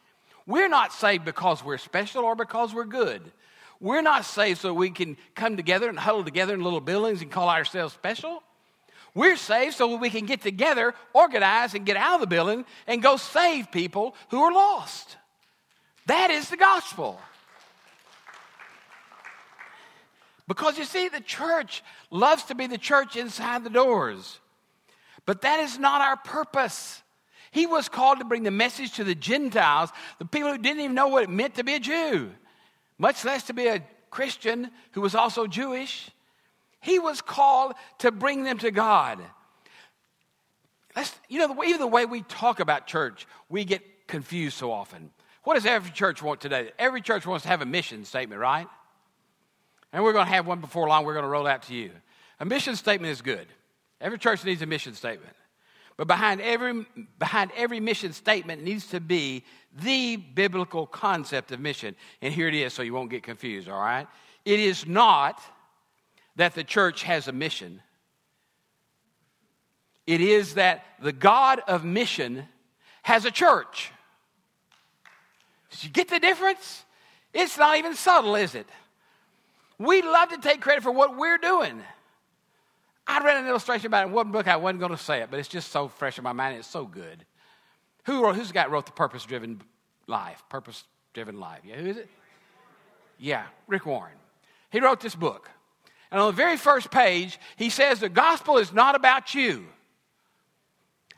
We're 0.47 0.69
not 0.69 0.93
saved 0.93 1.25
because 1.25 1.65
we're 1.65 1.79
special 1.79 2.25
or 2.25 2.35
because 2.35 2.73
we're 2.75 2.85
good. 2.85 3.33
We're 3.81 4.03
not 4.03 4.25
saved 4.25 4.61
so 4.61 4.75
we 4.75 4.91
can 4.91 5.17
come 5.35 5.57
together 5.57 5.89
and 5.89 5.99
huddle 5.99 6.25
together 6.25 6.55
in 6.55 6.63
little 6.63 6.81
buildings 6.81 7.23
and 7.23 7.31
call 7.31 7.49
ourselves 7.49 7.95
special. 7.95 8.43
We're 9.15 9.37
saved 9.37 9.75
so 9.77 9.97
we 9.97 10.11
can 10.11 10.27
get 10.27 10.43
together, 10.43 10.95
organize, 11.13 11.75
and 11.75 11.87
get 11.87 11.97
out 11.97 12.17
of 12.17 12.21
the 12.21 12.27
building 12.27 12.65
and 12.87 13.03
go 13.03 13.17
save 13.17 13.71
people 13.71 14.15
who 14.31 14.43
are 14.43 14.53
lost. 14.53 15.17
That 16.07 16.31
is 16.31 16.51
the 16.51 16.57
gospel. 16.57 17.21
Because 20.47 20.79
you 20.79 20.85
see, 20.85 21.09
the 21.09 21.21
church 21.21 21.83
loves 22.11 22.45
to 22.45 22.55
be 22.55 22.67
the 22.67 22.79
church 22.79 23.17
inside 23.17 23.65
the 23.65 23.71
doors. 23.71 24.41
But 25.27 25.43
that 25.43 25.61
is 25.61 25.79
not 25.79 26.01
our 26.01 26.17
purpose. 26.17 27.03
He 27.51 27.67
was 27.67 27.89
called 27.89 28.19
to 28.19 28.25
bring 28.25 28.43
the 28.43 28.51
message 28.51 28.95
to 28.95 29.05
the 29.05 29.15
Gentiles, 29.15 29.91
the 30.19 30.25
people 30.25 30.51
who 30.51 30.59
didn't 30.59 30.81
even 30.81 30.95
know 30.95 31.09
what 31.09 31.23
it 31.23 31.31
meant 31.31 31.57
to 31.57 31.65
be 31.65 31.75
a 31.75 31.81
Jew 31.81 32.31
much 32.99 33.25
less 33.25 33.45
to 33.45 33.55
be 33.55 33.69
a 33.69 33.83
Christian 34.11 34.71
who 34.93 35.01
was 35.01 35.15
also 35.15 35.47
Jewish. 35.47 36.11
He 36.81 36.99
was 36.99 37.21
called 37.21 37.75
to 37.99 38.11
bring 38.11 38.45
them 38.45 38.59
to 38.59 38.71
God. 38.71 39.21
Let's, 40.97 41.15
you 41.29 41.39
know, 41.39 41.63
even 41.65 41.81
the 41.81 41.87
way 41.87 42.07
we 42.07 42.23
talk 42.23 42.61
about 42.61 42.87
church, 42.87 43.27
we 43.49 43.65
get 43.65 44.09
confused 44.09 44.57
so 44.57 44.73
often. 44.73 45.11
What 45.45 45.55
does 45.55 45.67
every 45.67 45.91
church 45.93 46.23
want 46.23 46.41
today? 46.41 46.73
Every 46.79 47.01
church 47.01 47.27
wants 47.27 47.45
to 47.45 47.49
have 47.49 47.63
a 47.63 47.67
mission 47.67 48.05
statement, 48.05 48.41
right? 48.41 48.67
And 49.93 50.03
we're 50.03 50.13
going 50.13 50.27
to 50.27 50.33
have 50.33 50.47
one 50.47 50.61
before 50.61 50.89
long, 50.89 51.05
we're 51.05 51.15
going 51.15 51.25
to 51.25 51.29
roll 51.29 51.47
out 51.47 51.63
to 51.65 51.75
you. 51.75 51.91
A 52.41 52.45
mission 52.45 52.77
statement 52.77 53.11
is 53.11 53.23
good. 53.23 53.47
Every 54.01 54.19
church 54.19 54.45
needs 54.45 54.63
a 54.63 54.67
mission 54.67 54.95
statement. 54.95 55.35
But 55.99 56.07
behind 56.07 56.41
every, 56.41 56.87
behind 57.19 57.51
every 57.57 57.81
mission 57.81 58.13
statement 58.13 58.63
needs 58.63 58.87
to 58.87 59.01
be 59.01 59.43
the 59.83 60.17
biblical 60.17 60.87
concept 60.87 61.51
of 61.51 61.59
mission. 61.59 61.97
And 62.23 62.33
here 62.33 62.47
it 62.47 62.55
is, 62.55 62.73
so 62.73 62.83
you 62.83 62.95
won't 62.95 63.11
get 63.11 63.25
confused, 63.25 63.69
all 63.69 63.81
right? 63.81 64.07
It 64.45 64.61
is 64.61 64.87
not 64.87 65.43
that 66.37 66.55
the 66.55 66.63
church 66.63 67.03
has 67.03 67.27
a 67.27 67.33
mission, 67.33 67.83
it 70.07 70.23
is 70.23 70.55
that 70.55 70.85
the 71.03 71.13
God 71.13 71.61
of 71.67 71.85
mission 71.85 72.47
has 73.03 73.25
a 73.25 73.31
church. 73.31 73.91
Did 75.71 75.85
you 75.85 75.91
get 75.91 76.09
the 76.09 76.21
difference? 76.21 76.85
It's 77.35 77.59
not 77.59 77.77
even 77.77 77.95
subtle, 77.95 78.37
is 78.37 78.55
it? 78.55 78.67
We 79.79 80.01
love 80.01 80.31
to 80.31 80.39
take 80.39 80.61
credit 80.61 80.83
for 80.83 80.93
what 80.93 81.19
we're 81.19 81.39
doing. 81.39 81.83
I 83.19 83.25
read 83.25 83.37
an 83.39 83.49
illustration 83.49 83.87
about 83.87 84.05
it 84.05 84.09
in 84.09 84.13
one 84.13 84.31
book. 84.31 84.47
I 84.47 84.57
wasn't 84.57 84.81
going 84.81 84.93
to 84.93 85.03
say 85.03 85.21
it, 85.21 85.31
but 85.31 85.41
it's 85.41 85.49
just 85.49 85.73
so 85.73 85.89
fresh 85.89 86.19
in 86.19 86.25
my 86.25 86.33
mind. 86.33 86.57
It's 86.57 86.69
so 86.69 86.85
good. 86.85 87.25
Who 88.05 88.23
wrote, 88.23 88.37
who's 88.37 88.49
the 88.49 88.55
guy 88.55 88.67
wrote 88.67 88.87
the 88.87 88.93
Purpose 88.93 89.25
Driven 89.25 89.61
Life? 90.07 90.43
Purpose 90.49 90.85
Driven 91.15 91.41
Life. 91.41 91.61
Yeah, 91.65 91.77
who 91.77 91.87
is 91.87 91.97
it? 91.97 92.09
Yeah, 93.19 93.45
Rick 93.67 93.87
Warren. 93.87 94.15
He 94.71 94.81
wrote 94.81 95.01
this 95.01 95.15
book. 95.15 95.51
And 96.11 96.21
on 96.21 96.29
the 96.29 96.37
very 96.37 96.57
first 96.57 96.91
page, 96.91 97.39
he 97.57 97.71
says 97.71 98.01
the 98.01 98.09
gospel 98.09 98.59
is 98.59 98.73
not 98.73 98.95
about 98.95 99.35
you. 99.35 99.67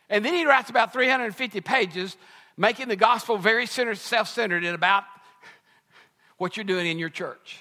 And 0.09 0.25
then 0.25 0.35
he 0.35 0.47
writes 0.47 0.71
about 0.71 0.93
350 0.93 1.61
pages, 1.61 2.17
making 2.57 2.89
the 2.89 2.97
gospel 2.97 3.37
very 3.37 3.67
self 3.67 4.29
centered 4.29 4.65
and 4.65 4.75
about 4.75 5.05
what 6.39 6.57
you're 6.57 6.65
doing 6.65 6.87
in 6.87 6.99
your 6.99 7.11
church. 7.11 7.59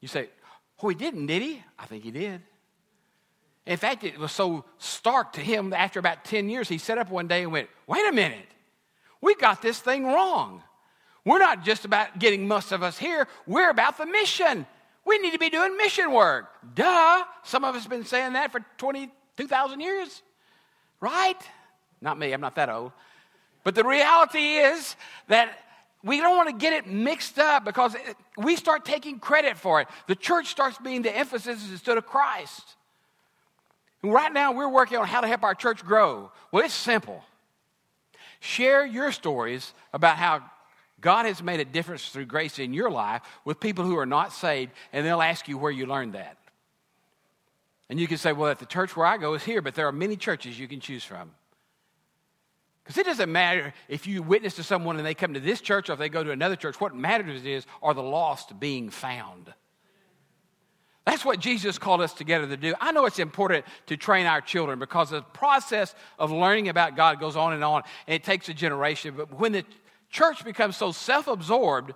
You 0.00 0.08
say, 0.08 0.28
Oh, 0.82 0.88
he 0.88 0.94
didn't, 0.94 1.26
did 1.26 1.42
he? 1.42 1.62
I 1.78 1.86
think 1.86 2.04
he 2.04 2.10
did. 2.10 2.42
In 3.66 3.76
fact, 3.76 4.04
it 4.04 4.18
was 4.18 4.30
so 4.30 4.64
stark 4.78 5.32
to 5.32 5.40
him 5.40 5.72
after 5.72 5.98
about 5.98 6.24
10 6.24 6.48
years, 6.48 6.68
he 6.68 6.78
sat 6.78 6.98
up 6.98 7.10
one 7.10 7.26
day 7.26 7.42
and 7.42 7.52
went, 7.52 7.68
Wait 7.86 8.06
a 8.08 8.12
minute, 8.12 8.46
we 9.20 9.34
got 9.34 9.60
this 9.60 9.80
thing 9.80 10.06
wrong. 10.06 10.62
We're 11.24 11.40
not 11.40 11.64
just 11.64 11.84
about 11.84 12.20
getting 12.20 12.46
most 12.46 12.70
of 12.70 12.84
us 12.84 12.96
here, 12.96 13.26
we're 13.46 13.70
about 13.70 13.98
the 13.98 14.06
mission. 14.06 14.66
We 15.04 15.18
need 15.18 15.32
to 15.32 15.38
be 15.38 15.50
doing 15.50 15.76
mission 15.76 16.10
work. 16.12 16.46
Duh. 16.74 17.24
Some 17.44 17.64
of 17.64 17.76
us 17.76 17.82
have 17.82 17.90
been 17.90 18.04
saying 18.04 18.32
that 18.32 18.50
for 18.50 18.64
22,000 18.78 19.80
years, 19.80 20.22
right? 21.00 21.36
Not 22.00 22.18
me, 22.18 22.32
I'm 22.32 22.40
not 22.40 22.56
that 22.56 22.68
old. 22.68 22.90
But 23.62 23.74
the 23.74 23.84
reality 23.84 24.56
is 24.56 24.96
that 25.28 25.56
we 26.02 26.18
don't 26.18 26.36
want 26.36 26.48
to 26.48 26.54
get 26.54 26.72
it 26.72 26.86
mixed 26.86 27.38
up 27.38 27.64
because 27.64 27.96
we 28.36 28.54
start 28.54 28.84
taking 28.84 29.18
credit 29.18 29.56
for 29.56 29.80
it. 29.80 29.88
The 30.06 30.14
church 30.14 30.48
starts 30.48 30.78
being 30.78 31.02
the 31.02 31.16
emphasis 31.16 31.68
instead 31.68 31.98
of 31.98 32.06
Christ. 32.06 32.75
Right 34.12 34.32
now, 34.32 34.52
we're 34.52 34.68
working 34.68 34.98
on 34.98 35.06
how 35.06 35.20
to 35.20 35.26
help 35.26 35.42
our 35.42 35.54
church 35.54 35.84
grow. 35.84 36.30
Well, 36.52 36.64
it's 36.64 36.74
simple. 36.74 37.22
Share 38.40 38.84
your 38.84 39.12
stories 39.12 39.72
about 39.92 40.16
how 40.16 40.42
God 41.00 41.26
has 41.26 41.42
made 41.42 41.60
a 41.60 41.64
difference 41.64 42.08
through 42.08 42.26
grace 42.26 42.58
in 42.58 42.72
your 42.72 42.90
life 42.90 43.22
with 43.44 43.60
people 43.60 43.84
who 43.84 43.98
are 43.98 44.06
not 44.06 44.32
saved, 44.32 44.72
and 44.92 45.04
they'll 45.04 45.22
ask 45.22 45.48
you 45.48 45.58
where 45.58 45.72
you 45.72 45.86
learned 45.86 46.14
that. 46.14 46.38
And 47.88 48.00
you 48.00 48.06
can 48.06 48.18
say, 48.18 48.32
well, 48.32 48.50
at 48.50 48.58
the 48.58 48.66
church 48.66 48.96
where 48.96 49.06
I 49.06 49.16
go 49.16 49.34
is 49.34 49.44
here, 49.44 49.62
but 49.62 49.74
there 49.74 49.86
are 49.86 49.92
many 49.92 50.16
churches 50.16 50.58
you 50.58 50.68
can 50.68 50.80
choose 50.80 51.04
from. 51.04 51.30
Because 52.82 52.98
it 52.98 53.06
doesn't 53.06 53.30
matter 53.30 53.74
if 53.88 54.06
you 54.06 54.22
witness 54.22 54.54
to 54.56 54.62
someone 54.62 54.96
and 54.96 55.04
they 55.04 55.14
come 55.14 55.34
to 55.34 55.40
this 55.40 55.60
church 55.60 55.90
or 55.90 55.94
if 55.94 55.98
they 55.98 56.08
go 56.08 56.22
to 56.22 56.30
another 56.30 56.56
church. 56.56 56.80
What 56.80 56.94
matters 56.94 57.44
is, 57.44 57.66
are 57.82 57.94
the 57.94 58.02
lost 58.02 58.58
being 58.60 58.90
found? 58.90 59.52
That's 61.06 61.24
what 61.24 61.38
Jesus 61.38 61.78
called 61.78 62.00
us 62.00 62.12
together 62.12 62.48
to 62.48 62.56
do. 62.56 62.74
I 62.80 62.90
know 62.90 63.06
it's 63.06 63.20
important 63.20 63.64
to 63.86 63.96
train 63.96 64.26
our 64.26 64.40
children 64.40 64.80
because 64.80 65.10
the 65.10 65.22
process 65.22 65.94
of 66.18 66.32
learning 66.32 66.68
about 66.68 66.96
God 66.96 67.20
goes 67.20 67.36
on 67.36 67.52
and 67.52 67.62
on, 67.62 67.84
and 68.08 68.14
it 68.14 68.24
takes 68.24 68.48
a 68.48 68.54
generation. 68.54 69.14
But 69.16 69.38
when 69.38 69.52
the 69.52 69.64
church 70.10 70.44
becomes 70.44 70.76
so 70.76 70.90
self 70.90 71.28
absorbed 71.28 71.94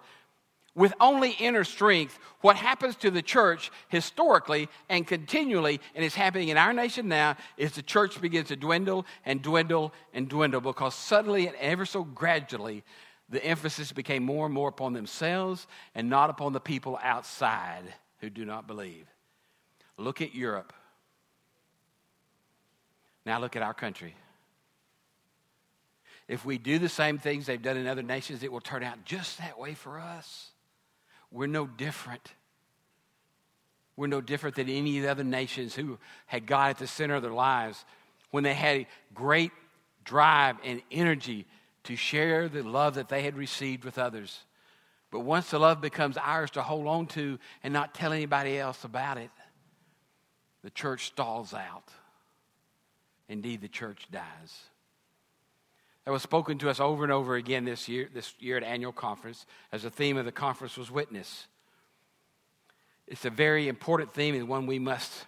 with 0.77 0.95
only 1.01 1.33
inner 1.33 1.65
strength, 1.65 2.21
what 2.41 2.55
happens 2.55 2.95
to 2.97 3.11
the 3.11 3.21
church 3.21 3.73
historically 3.89 4.69
and 4.89 5.05
continually, 5.05 5.81
and 5.97 6.05
it's 6.05 6.15
happening 6.15 6.51
in 6.51 6.57
our 6.57 6.73
nation 6.73 7.09
now, 7.09 7.37
is 7.57 7.73
the 7.73 7.83
church 7.83 8.21
begins 8.21 8.47
to 8.49 8.57
dwindle 8.57 9.05
and 9.27 9.43
dwindle 9.43 9.93
and 10.15 10.29
dwindle 10.29 10.61
because 10.61 10.95
suddenly 10.95 11.49
and 11.49 11.57
ever 11.57 11.85
so 11.85 12.05
gradually, 12.05 12.85
the 13.29 13.45
emphasis 13.45 13.91
became 13.91 14.23
more 14.23 14.47
and 14.47 14.55
more 14.55 14.69
upon 14.69 14.93
themselves 14.93 15.67
and 15.97 16.09
not 16.09 16.31
upon 16.31 16.53
the 16.53 16.61
people 16.61 16.97
outside 17.03 17.93
who 18.21 18.31
do 18.31 18.45
not 18.45 18.67
believe. 18.67 19.07
Look 19.97 20.21
at 20.21 20.35
Europe. 20.35 20.73
Now 23.27 23.41
look 23.41 23.57
at 23.57 23.63
our 23.63 23.75
country. 23.75 24.15
If 26.29 26.45
we 26.45 26.59
do 26.59 26.79
the 26.79 26.89
same 26.89 27.19
things 27.19 27.47
they've 27.47 27.61
done 27.61 27.77
in 27.77 27.87
other 27.87 28.03
nations, 28.03 28.43
it 28.43 28.53
will 28.53 28.61
turn 28.61 28.83
out 28.83 29.05
just 29.05 29.39
that 29.39 29.59
way 29.59 29.75
for 29.75 29.99
us. 29.99 30.51
We're 31.31 31.47
no 31.49 31.67
different. 31.67 32.33
We're 33.97 34.07
no 34.07 34.21
different 34.21 34.57
than 34.57 34.69
any 34.69 34.99
of 34.99 35.03
the 35.03 35.11
other 35.11 35.25
nations 35.25 35.75
who 35.75 35.99
had 36.27 36.47
God 36.47 36.71
at 36.71 36.79
the 36.79 36.87
center 36.87 37.17
of 37.17 37.23
their 37.23 37.33
lives 37.33 37.85
when 38.31 38.45
they 38.45 38.55
had 38.55 38.87
great 39.13 39.51
drive 40.05 40.57
and 40.65 40.81
energy 40.91 41.47
to 41.85 41.97
share 41.97 42.49
the 42.49 42.63
love 42.63 42.95
that 42.95 43.09
they 43.09 43.23
had 43.23 43.37
received 43.37 43.85
with 43.85 43.99
others. 43.99 44.45
But 45.11 45.21
once 45.21 45.51
the 45.51 45.59
love 45.59 45.81
becomes 45.81 46.17
ours 46.17 46.53
to 46.53 46.63
hold 46.63 46.87
on 46.87 47.07
to 47.09 47.39
and 47.63 47.73
not 47.73 47.95
tell 47.95 48.13
anybody 48.13 48.59
else 48.59 48.85
about 48.85 49.19
it, 49.19 49.31
the 50.63 50.71
church 50.71 51.07
stalls 51.07 51.53
out. 51.53 51.89
Indeed, 53.29 53.61
the 53.61 53.69
church 53.69 54.07
dies. 54.11 54.65
That 56.05 56.13
was 56.13 56.23
spoken 56.23 56.59
to 56.59 56.71
us 56.71 56.81
over 56.81 57.03
and 57.05 57.13
over 57.13 57.37
again 57.37 57.65
this 57.65 57.89
year, 57.89 58.09
this 58.13 58.35
year 58.39 58.57
at 58.57 58.63
annual 58.63 58.93
conference, 58.93 59.47
as 59.73 59.83
the 59.83 59.91
theme 59.91 60.17
of 60.17 60.25
the 60.25 60.33
conference 60.33 60.77
was 60.77 60.91
witness. 60.91 61.47
It's 63.07 63.25
a 63.25 63.31
very 63.31 63.69
important 63.69 64.13
theme 64.13 64.35
and 64.35 64.49
one 64.49 64.67
we 64.67 64.79
must 64.79 65.27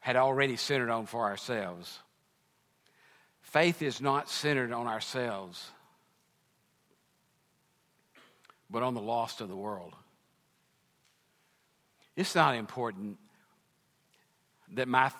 had 0.00 0.16
already 0.16 0.56
centered 0.56 0.90
on 0.90 1.06
for 1.06 1.24
ourselves. 1.24 1.98
Faith 3.42 3.82
is 3.82 4.00
not 4.00 4.28
centered 4.30 4.72
on 4.72 4.86
ourselves 4.86 5.70
but 8.70 8.82
on 8.82 8.94
the 8.94 9.00
lost 9.00 9.40
of 9.40 9.48
the 9.48 9.56
world. 9.56 9.94
It's 12.16 12.34
not 12.34 12.54
important 12.54 13.18
that 14.74 14.86
my, 14.86 15.10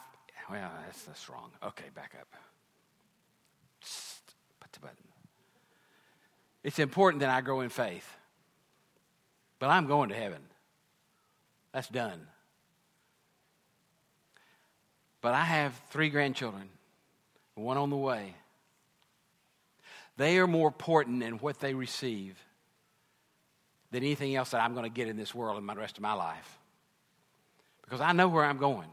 well, 0.50 0.70
that's, 0.84 1.02
that's 1.02 1.28
wrong. 1.28 1.50
Okay, 1.62 1.86
back 1.94 2.14
up. 2.20 2.28
Put 4.60 4.72
the 4.72 4.80
button. 4.80 4.96
It's 6.62 6.78
important 6.78 7.20
that 7.20 7.30
I 7.30 7.40
grow 7.40 7.60
in 7.60 7.70
faith, 7.70 8.08
but 9.58 9.68
I'm 9.68 9.86
going 9.86 10.10
to 10.10 10.14
heaven. 10.14 10.42
That's 11.72 11.88
done. 11.88 12.26
But 15.22 15.34
I 15.34 15.44
have 15.44 15.78
three 15.90 16.10
grandchildren, 16.10 16.68
one 17.54 17.76
on 17.76 17.90
the 17.90 17.96
way. 17.96 18.34
They 20.16 20.38
are 20.38 20.46
more 20.46 20.68
important 20.68 21.22
in 21.22 21.34
what 21.34 21.60
they 21.60 21.74
receive 21.74 22.36
than 23.90 24.02
anything 24.02 24.34
else 24.34 24.50
that 24.50 24.62
I'm 24.62 24.74
going 24.74 24.84
to 24.84 24.94
get 24.94 25.08
in 25.08 25.16
this 25.16 25.34
world 25.34 25.58
in 25.58 25.66
the 25.66 25.74
rest 25.74 25.96
of 25.96 26.02
my 26.02 26.12
life. 26.12 26.58
Because 27.82 28.00
I 28.00 28.12
know 28.12 28.28
where 28.28 28.44
I'm 28.44 28.58
going. 28.58 28.88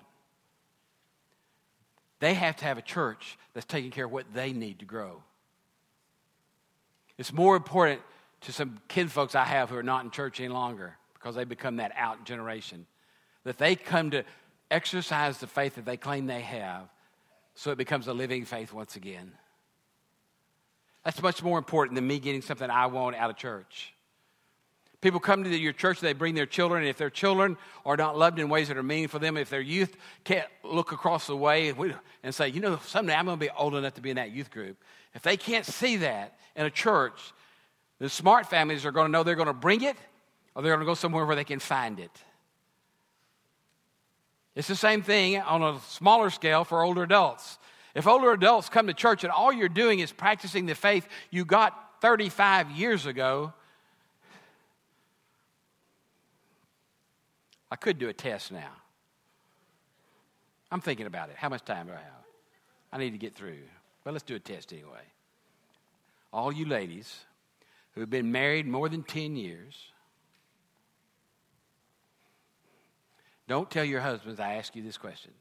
They 2.20 2.34
have 2.34 2.56
to 2.58 2.66
have 2.66 2.78
a 2.78 2.82
church 2.82 3.38
that's 3.54 3.66
taking 3.66 3.92
care 3.92 4.06
of 4.06 4.12
what 4.12 4.26
they 4.34 4.54
need 4.54 4.80
to 4.80 4.86
grow. 4.86 5.22
It's 7.18 7.32
more 7.32 7.56
important 7.56 8.02
to 8.42 8.52
some 8.52 8.80
kid 8.88 9.12
folks 9.12 9.36
I 9.36 9.44
have 9.44 9.70
who 9.70 9.78
are 9.78 9.84
not 9.84 10.04
in 10.04 10.12
church 10.12 10.40
any 10.40 10.50
longer 10.50 10.96
because 11.14 11.36
they 11.36 11.44
become 11.44 11.78
that 11.78 11.92
out 11.96 12.26
generation 12.26 12.86
that 13.44 13.58
they 13.58 13.76
come 13.76 14.12
to 14.12 14.24
exercise 14.70 15.38
the 15.38 15.48
faith 15.48 15.76
that 15.76 15.86
they 15.86 15.98
claim 15.98 16.28
they 16.28 16.42
have 16.42 16.90
so 17.56 17.72
it 17.72 17.78
becomes 17.78 18.08
a 18.08 18.14
living 18.14 18.46
faith 18.46 18.74
once 18.74 18.96
again. 18.96 19.32
That's 21.04 21.22
much 21.22 21.42
more 21.42 21.58
important 21.58 21.96
than 21.96 22.06
me 22.06 22.20
getting 22.20 22.42
something 22.42 22.70
I 22.70 22.88
want 22.88 23.16
out 23.16 23.30
of 23.30 23.38
church. 23.38 23.94
People 25.02 25.20
come 25.20 25.44
to 25.44 25.56
your 25.56 25.74
church, 25.74 26.00
they 26.00 26.14
bring 26.14 26.34
their 26.34 26.48
children, 26.48 26.82
and 26.82 26.90
if 26.90 26.98
their 26.98 27.12
children 27.12 27.56
are 27.86 27.96
not 27.96 28.18
loved 28.18 28.40
in 28.40 28.50
ways 28.50 28.68
that 28.70 28.78
are 28.78 28.84
meaningful 28.84 29.20
for 29.20 29.24
them, 29.24 29.38
if 29.38 29.50
their 29.50 29.62
youth 29.62 29.96
can't 30.24 30.48
look 30.64 30.92
across 30.92 31.28
the 31.28 31.38
way 31.38 31.72
and 32.24 32.34
say, 32.34 32.48
you 32.48 32.60
know, 32.60 32.80
someday 32.84 33.14
I'm 33.14 33.26
going 33.26 33.38
to 33.38 33.46
be 33.46 33.52
old 33.52 33.76
enough 33.76 33.94
to 33.96 34.02
be 34.02 34.10
in 34.10 34.16
that 34.16 34.32
youth 34.32 34.50
group, 34.50 34.84
if 35.14 35.22
they 35.22 35.38
can't 35.38 35.66
see 35.66 35.98
that 35.98 36.40
in 36.56 36.66
a 36.66 36.72
church, 36.72 37.34
the 38.00 38.10
smart 38.10 38.48
families 38.48 38.86
are 38.86 38.92
going 38.92 39.06
to 39.06 39.12
know 39.12 39.24
they're 39.24 39.36
going 39.36 39.48
to 39.48 39.54
bring 39.54 39.84
it 39.84 39.96
or 40.56 40.64
they're 40.64 40.74
going 40.74 40.86
to 40.86 40.86
go 40.86 40.96
somewhere 40.96 41.26
where 41.26 41.36
they 41.36 41.44
can 41.44 41.60
find 41.60 42.00
it. 42.00 42.12
It's 44.56 44.68
the 44.68 44.76
same 44.76 45.04
thing 45.04 45.40
on 45.40 45.62
a 45.62 45.80
smaller 45.82 46.32
scale 46.32 46.64
for 46.64 46.82
older 46.82 47.04
adults. 47.04 47.60
If 47.94 48.08
older 48.08 48.32
adults 48.32 48.68
come 48.70 48.88
to 48.88 48.94
church 48.96 49.24
and 49.24 49.32
all 49.32 49.54
you're 49.54 49.70
doing 49.70 50.00
is 50.00 50.12
practicing 50.12 50.66
the 50.66 50.74
faith 50.74 51.08
you 51.30 51.46
got 51.46 52.02
35 52.02 52.72
years 52.72 53.06
ago, 53.06 53.54
I 57.70 57.76
could 57.76 58.00
do 58.00 58.10
a 58.10 58.14
test 58.14 58.52
now. 58.52 58.72
I'm 60.72 60.82
thinking 60.82 61.06
about 61.06 61.30
it. 61.30 61.36
How 61.38 61.50
much 61.50 61.64
time 61.64 61.88
do 61.88 61.94
I 61.94 61.98
have? 61.98 62.26
I 62.92 62.98
need 62.98 63.12
to 63.12 63.18
get 63.18 63.36
through. 63.36 63.60
But 64.04 64.14
let's 64.14 64.24
do 64.24 64.36
a 64.36 64.40
test 64.40 64.72
anyway. 64.74 65.04
All 66.32 66.52
you 66.52 66.66
ladies 66.66 67.26
who 67.94 68.02
have 68.02 68.10
been 68.10 68.32
married 68.32 68.68
more 68.68 68.90
than 68.90 69.04
10 69.04 69.36
years, 69.36 69.76
don't 73.48 73.70
tell 73.70 73.84
your 73.84 74.02
husbands 74.02 74.40
I 74.40 74.56
ask 74.56 74.76
you 74.76 74.84
this 74.84 74.98
question. 74.98 75.32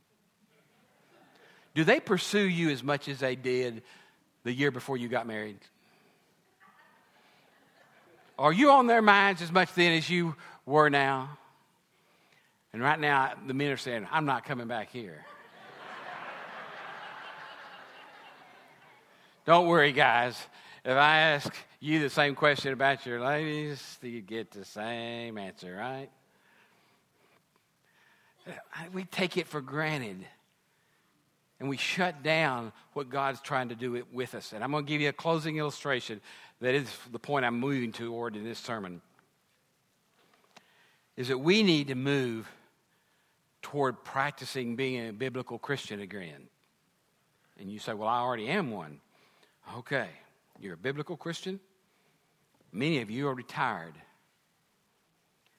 Do 1.75 1.85
they 1.85 2.01
pursue 2.01 2.49
you 2.49 2.71
as 2.71 2.83
much 2.83 3.09
as 3.09 3.21
they 3.21 3.37
did 3.37 3.83
the 4.45 4.53
year 4.53 4.71
before 4.71 4.97
you 4.97 5.09
got 5.09 5.27
married? 5.27 5.59
Are 8.39 8.53
you 8.53 8.71
on 8.71 8.87
their 8.87 9.03
minds 9.03 9.43
as 9.43 9.51
much 9.53 9.75
then 9.75 9.93
as 9.93 10.09
you 10.09 10.37
were 10.65 10.89
now? 10.89 11.39
And 12.77 12.85
right 12.85 13.01
now, 13.01 13.33
the 13.47 13.55
men 13.55 13.71
are 13.71 13.79
saying, 13.79 14.07
I'm 14.13 14.27
not 14.27 14.45
coming 14.45 14.69
back 14.69 14.91
here. 14.91 15.25
Don't 19.47 19.67
worry, 19.67 19.93
guys. 19.93 20.37
If 20.85 20.95
I 20.95 21.21
ask 21.21 21.55
you 21.81 22.01
the 22.01 22.11
same 22.11 22.35
question 22.35 22.75
about 22.75 23.07
your 23.07 23.19
ladies, 23.19 23.99
you 24.03 24.21
get 24.21 24.51
the 24.51 24.67
same 24.67 25.39
answer, 25.39 25.75
right? 25.75 26.11
We 28.93 29.05
take 29.05 29.39
it 29.39 29.47
for 29.47 29.63
granted. 29.63 30.27
And 31.59 31.71
we 31.71 31.79
shut 31.79 32.23
down 32.23 32.75
what 32.93 33.09
God's 33.09 33.41
trying 33.41 33.71
to 33.71 33.75
do 33.75 34.05
with 34.13 34.35
us. 34.35 34.53
And 34.53 34.63
I'm 34.63 34.71
going 34.71 34.85
to 34.85 34.89
give 34.93 35.01
you 35.01 35.09
a 35.09 35.15
closing 35.15 35.57
illustration 35.57 36.21
that 36.61 36.75
is 36.75 36.95
the 37.11 37.19
point 37.19 37.47
I'm 37.47 37.59
moving 37.59 37.91
toward 37.91 38.37
in 38.37 38.45
this 38.45 38.59
sermon. 38.59 39.01
Is 41.17 41.29
that 41.29 41.39
we 41.39 41.63
need 41.63 41.89
to 41.89 41.95
move 41.95 42.47
toward 43.67 44.05
practicing 44.05 44.77
being 44.77 45.09
a 45.09 45.13
biblical 45.13 45.59
Christian 45.59 45.99
again. 45.99 46.47
And 47.59 47.69
you 47.69 47.81
say, 47.81 47.95
Well, 47.95 48.09
I 48.09 48.21
already 48.21 48.47
am 48.47 48.71
one. 48.71 49.01
Okay, 49.79 50.09
you're 50.61 50.75
a 50.75 50.77
biblical 50.77 51.17
Christian. 51.17 51.59
Many 52.73 53.01
of 53.01 53.11
you 53.11 53.27
are 53.27 53.35
retired. 53.35 53.95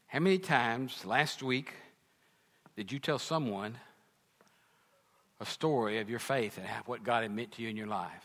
How 0.05 0.19
many 0.19 0.37
times 0.37 1.03
last 1.03 1.43
week 1.43 1.73
did 2.77 2.93
you 2.93 2.99
tell 2.99 3.19
someone 3.19 3.77
a 5.41 5.45
story 5.45 5.99
of 5.99 6.09
your 6.09 6.19
faith 6.19 6.57
and 6.57 6.65
what 6.85 7.03
God 7.03 7.23
had 7.23 7.31
meant 7.31 7.51
to 7.53 7.61
you 7.61 7.67
in 7.67 7.75
your 7.75 7.87
life? 7.87 8.23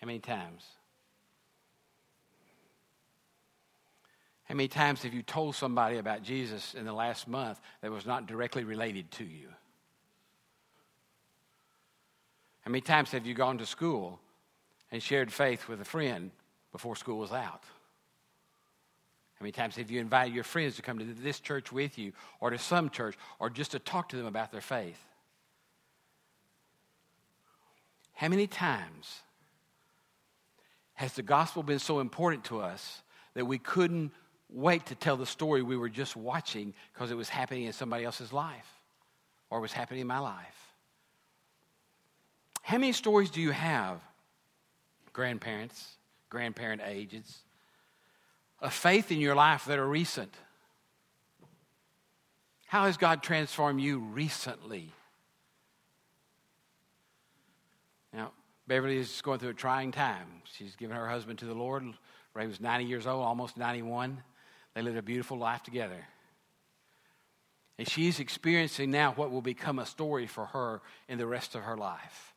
How 0.00 0.08
many 0.08 0.18
times? 0.18 0.64
How 4.46 4.54
many 4.54 4.68
times 4.68 5.02
have 5.02 5.12
you 5.12 5.22
told 5.22 5.56
somebody 5.56 5.98
about 5.98 6.22
Jesus 6.22 6.74
in 6.74 6.84
the 6.84 6.92
last 6.92 7.26
month 7.26 7.60
that 7.82 7.90
was 7.90 8.06
not 8.06 8.26
directly 8.26 8.62
related 8.62 9.10
to 9.12 9.24
you? 9.24 9.48
How 12.60 12.70
many 12.70 12.80
times 12.80 13.10
have 13.10 13.26
you 13.26 13.34
gone 13.34 13.58
to 13.58 13.66
school 13.66 14.20
and 14.90 15.02
shared 15.02 15.32
faith 15.32 15.68
with 15.68 15.80
a 15.80 15.84
friend 15.84 16.30
before 16.70 16.94
school 16.94 17.18
was 17.18 17.32
out? 17.32 17.64
How 19.34 19.42
many 19.42 19.52
times 19.52 19.76
have 19.76 19.90
you 19.90 20.00
invited 20.00 20.32
your 20.32 20.44
friends 20.44 20.76
to 20.76 20.82
come 20.82 20.98
to 20.98 21.04
this 21.04 21.40
church 21.40 21.72
with 21.72 21.98
you 21.98 22.12
or 22.40 22.50
to 22.50 22.58
some 22.58 22.88
church 22.88 23.16
or 23.38 23.50
just 23.50 23.72
to 23.72 23.78
talk 23.80 24.08
to 24.10 24.16
them 24.16 24.26
about 24.26 24.52
their 24.52 24.60
faith? 24.60 24.98
How 28.14 28.28
many 28.28 28.46
times 28.46 29.20
has 30.94 31.12
the 31.14 31.22
gospel 31.22 31.62
been 31.62 31.78
so 31.80 31.98
important 32.00 32.44
to 32.44 32.60
us 32.60 33.02
that 33.34 33.44
we 33.44 33.58
couldn't 33.58 34.12
wait 34.48 34.86
to 34.86 34.94
tell 34.94 35.16
the 35.16 35.26
story 35.26 35.62
we 35.62 35.76
were 35.76 35.88
just 35.88 36.16
watching 36.16 36.74
because 36.92 37.10
it 37.10 37.16
was 37.16 37.28
happening 37.28 37.64
in 37.64 37.72
somebody 37.72 38.04
else's 38.04 38.32
life 38.32 38.68
or 39.50 39.60
was 39.60 39.72
happening 39.72 40.00
in 40.00 40.06
my 40.06 40.18
life? 40.18 40.66
How 42.62 42.78
many 42.78 42.92
stories 42.92 43.30
do 43.30 43.40
you 43.40 43.52
have, 43.52 44.00
grandparents, 45.12 45.96
grandparent 46.30 46.82
ages, 46.84 47.42
of 48.60 48.72
faith 48.72 49.12
in 49.12 49.20
your 49.20 49.34
life 49.34 49.66
that 49.66 49.78
are 49.78 49.86
recent? 49.86 50.34
How 52.66 52.86
has 52.86 52.96
God 52.96 53.22
transformed 53.22 53.80
you 53.80 53.98
recently? 54.00 54.92
Now, 58.12 58.32
Beverly 58.66 58.98
is 58.98 59.20
going 59.22 59.38
through 59.38 59.50
a 59.50 59.54
trying 59.54 59.92
time. 59.92 60.26
She's 60.56 60.74
given 60.74 60.96
her 60.96 61.06
husband 61.06 61.38
to 61.40 61.44
the 61.44 61.54
Lord. 61.54 61.84
Ray 62.34 62.46
was 62.46 62.60
90 62.60 62.84
years 62.84 63.06
old, 63.06 63.24
almost 63.24 63.56
91. 63.56 64.22
They 64.76 64.82
lived 64.82 64.98
a 64.98 65.02
beautiful 65.02 65.38
life 65.38 65.62
together. 65.62 66.06
And 67.78 67.88
she's 67.88 68.20
experiencing 68.20 68.90
now 68.90 69.14
what 69.14 69.30
will 69.30 69.40
become 69.40 69.78
a 69.78 69.86
story 69.86 70.26
for 70.26 70.44
her 70.44 70.82
in 71.08 71.16
the 71.16 71.26
rest 71.26 71.54
of 71.54 71.62
her 71.62 71.78
life. 71.78 72.34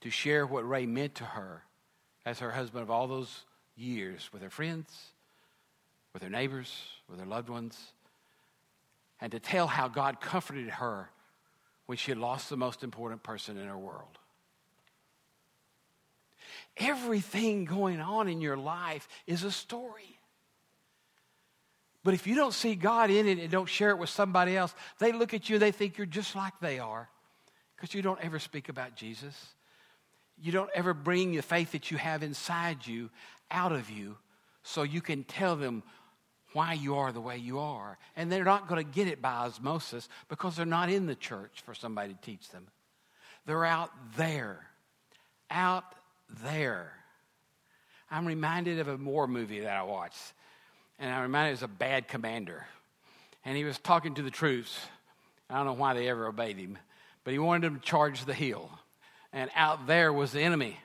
To 0.00 0.10
share 0.10 0.44
what 0.44 0.68
Ray 0.68 0.84
meant 0.84 1.14
to 1.16 1.24
her 1.24 1.62
as 2.26 2.40
her 2.40 2.50
husband 2.50 2.82
of 2.82 2.90
all 2.90 3.06
those 3.06 3.44
years 3.76 4.30
with 4.32 4.42
her 4.42 4.50
friends, 4.50 5.12
with 6.12 6.24
her 6.24 6.28
neighbors, 6.28 6.74
with 7.08 7.20
her 7.20 7.26
loved 7.26 7.48
ones, 7.48 7.78
and 9.20 9.30
to 9.30 9.38
tell 9.38 9.68
how 9.68 9.86
God 9.86 10.20
comforted 10.20 10.70
her 10.70 11.08
when 11.86 11.98
she 11.98 12.10
had 12.10 12.18
lost 12.18 12.50
the 12.50 12.56
most 12.56 12.82
important 12.82 13.22
person 13.22 13.56
in 13.56 13.68
her 13.68 13.78
world. 13.78 14.18
Everything 16.78 17.64
going 17.64 18.00
on 18.00 18.28
in 18.28 18.40
your 18.40 18.56
life 18.56 19.06
is 19.28 19.44
a 19.44 19.52
story. 19.52 20.18
But 22.04 22.14
if 22.14 22.26
you 22.26 22.34
don't 22.34 22.54
see 22.54 22.74
God 22.74 23.10
in 23.10 23.26
it 23.28 23.38
and 23.38 23.50
don't 23.50 23.68
share 23.68 23.90
it 23.90 23.98
with 23.98 24.10
somebody 24.10 24.56
else, 24.56 24.74
they 24.98 25.12
look 25.12 25.34
at 25.34 25.48
you, 25.48 25.58
they 25.58 25.70
think 25.70 25.98
you're 25.98 26.06
just 26.06 26.34
like 26.34 26.54
they 26.60 26.78
are 26.78 27.08
because 27.76 27.94
you 27.94 28.02
don't 28.02 28.20
ever 28.20 28.38
speak 28.38 28.68
about 28.68 28.96
Jesus. 28.96 29.34
You 30.40 30.50
don't 30.50 30.70
ever 30.74 30.94
bring 30.94 31.32
the 31.32 31.42
faith 31.42 31.72
that 31.72 31.90
you 31.90 31.96
have 31.98 32.22
inside 32.22 32.86
you 32.86 33.10
out 33.50 33.72
of 33.72 33.90
you 33.90 34.16
so 34.62 34.82
you 34.82 35.00
can 35.00 35.24
tell 35.24 35.56
them 35.56 35.82
why 36.52 36.74
you 36.74 36.96
are 36.96 37.12
the 37.12 37.20
way 37.20 37.38
you 37.38 37.58
are. 37.58 37.98
And 38.16 38.30
they're 38.30 38.44
not 38.44 38.68
going 38.68 38.84
to 38.84 38.90
get 38.90 39.08
it 39.08 39.22
by 39.22 39.32
osmosis 39.32 40.08
because 40.28 40.56
they're 40.56 40.66
not 40.66 40.90
in 40.90 41.06
the 41.06 41.14
church 41.14 41.62
for 41.64 41.74
somebody 41.74 42.14
to 42.14 42.20
teach 42.20 42.48
them. 42.50 42.66
They're 43.46 43.64
out 43.64 43.90
there, 44.16 44.60
out 45.50 45.84
there. 46.44 46.92
I'm 48.10 48.26
reminded 48.26 48.78
of 48.78 48.88
a 48.88 48.96
war 48.96 49.26
movie 49.26 49.60
that 49.60 49.74
I 49.74 49.82
watched, 49.82 50.34
and 51.02 51.12
I'm 51.12 51.22
reminded 51.22 51.50
was 51.50 51.62
a 51.62 51.68
bad 51.68 52.06
commander. 52.06 52.64
And 53.44 53.56
he 53.56 53.64
was 53.64 53.78
talking 53.78 54.14
to 54.14 54.22
the 54.22 54.30
troops. 54.30 54.78
I 55.50 55.56
don't 55.56 55.66
know 55.66 55.72
why 55.72 55.94
they 55.94 56.08
ever 56.08 56.28
obeyed 56.28 56.56
him, 56.56 56.78
but 57.24 57.32
he 57.32 57.38
wanted 57.38 57.66
them 57.66 57.80
to 57.80 57.84
charge 57.84 58.24
the 58.24 58.32
hill. 58.32 58.70
And 59.32 59.50
out 59.56 59.86
there 59.88 60.12
was 60.12 60.30
the 60.30 60.40
enemy, 60.40 60.78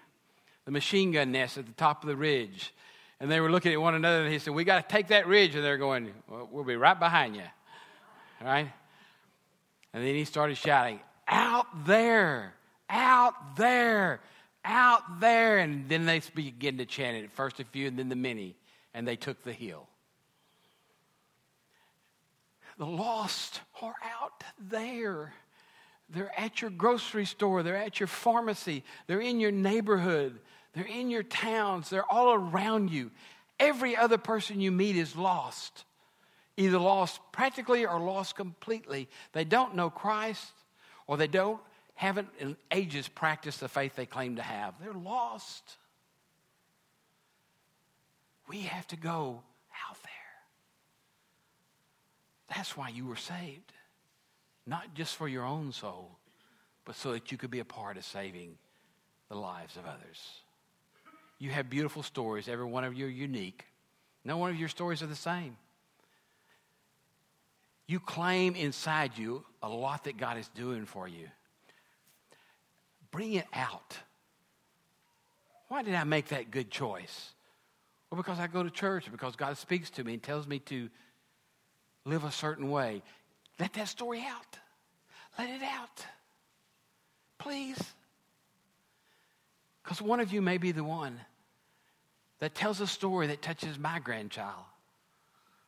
the 0.65 0.71
machine 0.71 1.11
gun 1.11 1.31
nest 1.31 1.57
at 1.59 1.67
the 1.67 1.73
top 1.73 2.03
of 2.03 2.07
the 2.07 2.15
ridge. 2.15 2.73
And 3.19 3.31
they 3.31 3.39
were 3.39 3.51
looking 3.51 3.71
at 3.71 3.79
one 3.79 3.93
another, 3.93 4.23
and 4.23 4.33
he 4.33 4.39
said, 4.39 4.53
We 4.53 4.63
got 4.63 4.87
to 4.87 4.93
take 4.93 5.09
that 5.09 5.27
ridge. 5.27 5.55
And 5.55 5.63
they're 5.63 5.77
going, 5.77 6.11
well, 6.27 6.49
We'll 6.51 6.63
be 6.63 6.75
right 6.75 6.99
behind 6.99 7.35
you. 7.35 7.43
Right? 8.43 8.71
And 9.93 10.03
then 10.03 10.15
he 10.15 10.25
started 10.25 10.57
shouting, 10.57 10.99
Out 11.27 11.85
there, 11.85 12.53
out 12.89 13.55
there 13.55 14.19
out 14.65 15.21
there. 15.21 15.59
And 15.59 15.87
then 15.87 16.05
they 16.05 16.21
begin 16.35 16.77
to 16.79 16.85
chant 16.85 17.17
it. 17.17 17.31
First 17.31 17.59
a 17.59 17.63
few 17.63 17.87
and 17.87 17.97
then 17.97 18.09
the 18.09 18.15
many. 18.15 18.55
And 18.93 19.07
they 19.07 19.15
took 19.15 19.41
the 19.43 19.53
hill. 19.53 19.87
The 22.77 22.85
lost 22.85 23.61
are 23.81 23.95
out 24.03 24.43
there. 24.59 25.33
They're 26.09 26.31
at 26.39 26.61
your 26.61 26.69
grocery 26.69 27.25
store. 27.25 27.63
They're 27.63 27.75
at 27.75 27.99
your 27.99 28.07
pharmacy. 28.07 28.83
They're 29.07 29.19
in 29.19 29.39
your 29.39 29.51
neighborhood. 29.51 30.39
They're 30.73 30.85
in 30.85 31.09
your 31.09 31.23
towns. 31.23 31.89
They're 31.89 32.09
all 32.09 32.33
around 32.33 32.91
you. 32.91 33.11
Every 33.59 33.97
other 33.97 34.17
person 34.17 34.61
you 34.61 34.71
meet 34.71 34.95
is 34.95 35.15
lost, 35.15 35.83
either 36.55 36.77
lost 36.77 37.19
practically 37.31 37.85
or 37.85 37.99
lost 37.99 38.35
completely. 38.35 39.09
They 39.33 39.43
don't 39.43 39.75
know 39.75 39.89
Christ 39.89 40.53
or 41.07 41.17
they 41.17 41.27
don't 41.27 41.59
haven't 41.95 42.29
in 42.39 42.55
ages 42.71 43.07
practiced 43.07 43.59
the 43.59 43.67
faith 43.67 43.95
they 43.95 44.05
claim 44.05 44.35
to 44.35 44.43
have. 44.43 44.75
They're 44.79 44.93
lost. 44.93 45.63
We 48.47 48.61
have 48.61 48.85
to 48.87 48.95
go 48.95 49.41
out 49.89 49.97
there. 50.03 50.11
That's 52.57 52.75
why 52.75 52.89
you 52.89 53.05
were 53.05 53.15
saved. 53.15 53.71
Not 54.65 54.95
just 54.95 55.15
for 55.15 55.27
your 55.27 55.43
own 55.43 55.71
soul, 55.71 56.17
but 56.85 56.95
so 56.95 57.11
that 57.11 57.31
you 57.31 57.37
could 57.37 57.51
be 57.51 57.59
a 57.59 57.65
part 57.65 57.97
of 57.97 58.03
saving 58.03 58.57
the 59.29 59.35
lives 59.35 59.77
of 59.77 59.85
others. 59.85 60.19
You 61.37 61.51
have 61.51 61.69
beautiful 61.69 62.01
stories. 62.01 62.47
Every 62.47 62.65
one 62.65 62.83
of 62.83 62.95
you 62.95 63.05
are 63.05 63.09
unique. 63.09 63.63
No 64.25 64.37
one 64.37 64.49
of 64.49 64.55
your 64.55 64.69
stories 64.69 65.03
are 65.03 65.07
the 65.07 65.15
same. 65.15 65.55
You 67.85 67.99
claim 67.99 68.55
inside 68.55 69.19
you 69.19 69.45
a 69.61 69.69
lot 69.69 70.05
that 70.05 70.17
God 70.17 70.39
is 70.39 70.47
doing 70.47 70.87
for 70.87 71.07
you. 71.07 71.27
Bring 73.11 73.35
it 73.35 73.45
out. 73.53 73.99
Why 75.67 75.83
did 75.83 75.93
I 75.93 76.05
make 76.05 76.29
that 76.29 76.49
good 76.49 76.71
choice? 76.71 77.33
Well, 78.09 78.19
because 78.19 78.39
I 78.39 78.47
go 78.47 78.63
to 78.63 78.71
church, 78.71 79.11
because 79.11 79.35
God 79.35 79.55
speaks 79.57 79.91
to 79.91 80.03
me 80.03 80.13
and 80.13 80.23
tells 80.23 80.47
me 80.47 80.57
to 80.59 80.89
live 82.07 82.23
a 82.23 82.31
certain 82.31 82.69
way. 82.69 83.01
Let 83.59 83.73
that 83.73 83.87
story 83.87 84.21
out. 84.21 84.57
Let 85.37 85.49
it 85.49 85.61
out. 85.63 86.05
Please. 87.37 87.79
Because 89.83 90.01
one 90.01 90.19
of 90.19 90.33
you 90.33 90.41
may 90.41 90.57
be 90.57 90.71
the 90.71 90.83
one 90.83 91.19
that 92.39 92.55
tells 92.55 92.81
a 92.81 92.87
story 92.87 93.27
that 93.27 93.41
touches 93.41 93.77
my 93.79 93.99
grandchild, 93.99 94.65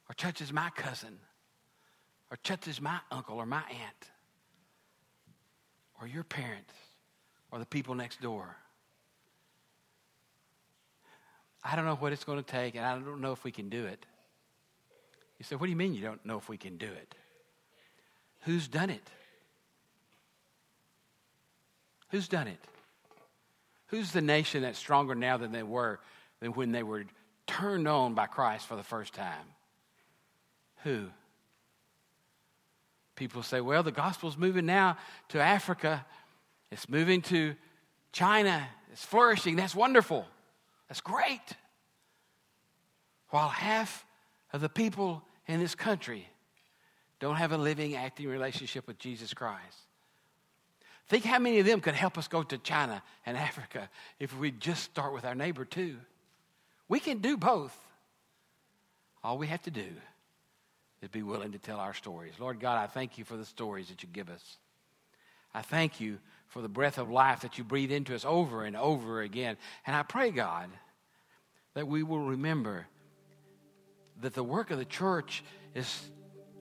or 0.08 0.13
touches 0.15 0.52
my 0.54 0.69
cousin, 0.71 1.17
or 2.32 2.38
touches 2.43 2.82
my 2.82 2.99
uncle 3.12 3.38
or 3.38 3.45
my 3.45 3.63
aunt, 3.69 4.10
or 5.99 6.08
your 6.08 6.23
parents 6.23 6.73
or 7.52 7.60
the 7.60 7.65
people 7.65 7.95
next 7.95 8.21
door. 8.21 8.56
I 11.63 11.75
don't 11.75 11.86
know 11.86 11.95
what 11.95 12.13
it's 12.13 12.23
going 12.23 12.41
to 12.41 12.49
take, 12.49 12.75
and 12.75 12.86
I 12.86 12.93
don't 12.93 13.21
know 13.21 13.32
if 13.32 13.43
we 13.43 13.52
can 13.52 13.69
do 13.69 13.86
it. 13.86 14.06
You 15.39 15.45
say, 15.45 15.56
What 15.56 15.65
do 15.65 15.71
you 15.71 15.75
mean 15.75 15.93
you 15.93 16.02
don't 16.02 16.23
know 16.25 16.38
if 16.38 16.47
we 16.47 16.58
can 16.58 16.78
do 16.78 16.86
it? 16.86 17.15
Who's 18.41 18.67
done 18.67 18.89
it? 18.89 19.10
Who's 22.10 22.28
done 22.28 22.47
it? 22.47 22.60
Who's 23.88 24.12
the 24.12 24.21
nation 24.21 24.62
that's 24.62 24.78
stronger 24.78 25.15
now 25.15 25.38
than 25.38 25.52
they 25.52 25.63
were 25.63 25.99
than 26.39 26.52
when 26.54 26.71
they 26.71 26.84
were 26.84 27.06
turned 27.47 27.88
on 27.88 28.13
by 28.13 28.28
Christ 28.28 28.67
for 28.67 28.75
the 28.75 28.84
first 28.84 29.13
time? 29.13 29.45
Who? 30.84 31.08
People 33.15 33.43
say, 33.43 33.62
well, 33.62 33.84
the 33.84 33.91
gospel's 33.91 34.38
moving 34.38 34.65
now 34.65 34.97
to 35.30 35.39
Africa 35.39 36.06
it's 36.71 36.88
moving 36.88 37.21
to 37.23 37.56
China. 38.12 38.67
It's 38.91 39.04
flourishing. 39.04 39.56
That's 39.56 39.75
wonderful. 39.75 40.25
That's 40.88 41.02
great. 41.02 41.41
While 43.30 43.49
half 43.49 44.06
of 44.54 44.62
the 44.62 44.69
people 44.69 45.23
in 45.49 45.59
this 45.59 45.73
country 45.73 46.27
don't 47.19 47.35
have 47.35 47.51
a 47.51 47.57
living, 47.57 47.95
acting 47.95 48.27
relationship 48.27 48.88
with 48.88 48.99
Jesus 48.99 49.33
Christ. 49.33 49.77
Think 51.07 51.25
how 51.25 51.39
many 51.39 51.59
of 51.59 51.65
them 51.65 51.81
could 51.81 51.95
help 51.95 52.17
us 52.17 52.27
go 52.27 52.43
to 52.43 52.57
China 52.59 53.01
and 53.25 53.35
Africa 53.49 53.89
if 54.19 54.38
we 54.38 54.51
just 54.51 54.83
start 54.83 55.12
with 55.12 55.25
our 55.25 55.35
neighbor 55.35 55.65
too. 55.65 55.97
We 56.88 56.99
can 56.99 57.17
do 57.17 57.35
both. 57.35 57.75
All 59.23 59.38
we 59.38 59.47
have 59.47 59.62
to 59.63 59.71
do 59.71 59.88
is 61.01 61.09
be 61.09 61.23
willing 61.23 61.51
to 61.51 61.57
tell 61.57 61.79
our 61.79 61.93
stories. 61.93 62.33
Lord 62.39 62.59
God, 62.59 62.77
I 62.77 62.88
thank 62.88 63.17
you 63.17 63.25
for 63.25 63.35
the 63.35 63.43
stories 63.43 63.89
that 63.89 64.03
you 64.03 64.09
give 64.13 64.29
us. 64.29 64.57
I 65.53 65.63
thank 65.63 65.99
you 65.99 66.19
for 66.47 66.62
the 66.62 66.69
breath 66.69 66.99
of 66.99 67.09
life 67.09 67.41
that 67.41 67.57
you 67.57 67.63
breathe 67.63 67.91
into 67.91 68.13
us 68.13 68.23
over 68.23 68.63
and 68.63 68.77
over 68.77 69.21
again. 69.21 69.57
And 69.85 69.95
I 69.95 70.03
pray, 70.03 70.29
God, 70.29 70.69
that 71.73 71.88
we 71.88 72.03
will 72.03 72.21
remember 72.21 72.85
that 74.21 74.34
the 74.34 74.43
work 74.43 74.71
of 74.71 74.77
the 74.77 74.86
church 74.86 75.43
is 75.73 76.10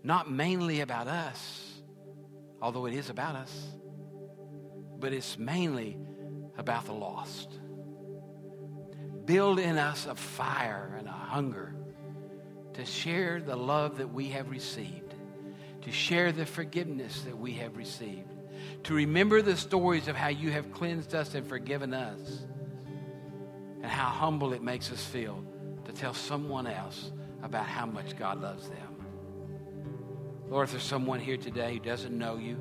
not 0.03 0.31
mainly 0.31 0.81
about 0.81 1.09
us, 1.09 1.81
although 2.63 2.87
it 2.87 2.95
is 2.95 3.11
about 3.11 3.35
us, 3.35 3.53
but 4.99 5.13
it's 5.13 5.39
mainly 5.39 5.99
about 6.57 6.85
the 6.87 6.93
lost. 6.93 7.59
build 9.25 9.59
in 9.59 9.77
us 9.77 10.07
a 10.07 10.15
fire 10.15 10.97
and 10.99 11.07
a 11.07 11.13
hunger 11.13 11.75
to 12.73 12.85
share 12.85 13.43
the 13.43 13.55
love 13.55 13.99
that 13.99 14.11
we 14.11 14.29
have 14.29 14.49
received, 14.49 15.15
to 15.83 15.93
share 15.93 16.33
the 16.33 16.47
forgiveness 16.47 17.23
that 17.23 17.37
we 17.37 17.53
have 17.53 17.77
received, 17.77 18.33
to 18.85 18.95
remember 18.95 19.43
the 19.43 19.57
stories 19.57 20.09
of 20.09 20.17
how 20.17 20.29
you 20.29 20.51
have 20.51 20.73
cleansed 20.73 21.15
us 21.15 21.35
and 21.35 21.47
forgiven 21.47 21.93
us, 21.93 22.47
and 23.83 23.87
how 23.87 24.09
humble 24.09 24.55
it 24.55 24.63
makes 24.63 24.91
us 24.91 25.05
feel 25.05 25.45
to 25.85 25.93
tell 25.93 26.15
someone 26.15 26.67
else 26.67 27.13
about 27.43 27.67
how 27.67 27.87
much 27.87 28.17
God 28.17 28.41
loves 28.41 28.69
them. 28.69 28.97
Lord, 30.49 30.65
if 30.65 30.73
there's 30.73 30.83
someone 30.83 31.21
here 31.21 31.37
today 31.37 31.75
who 31.75 31.81
doesn't 31.81 32.17
know 32.17 32.37
you, 32.37 32.57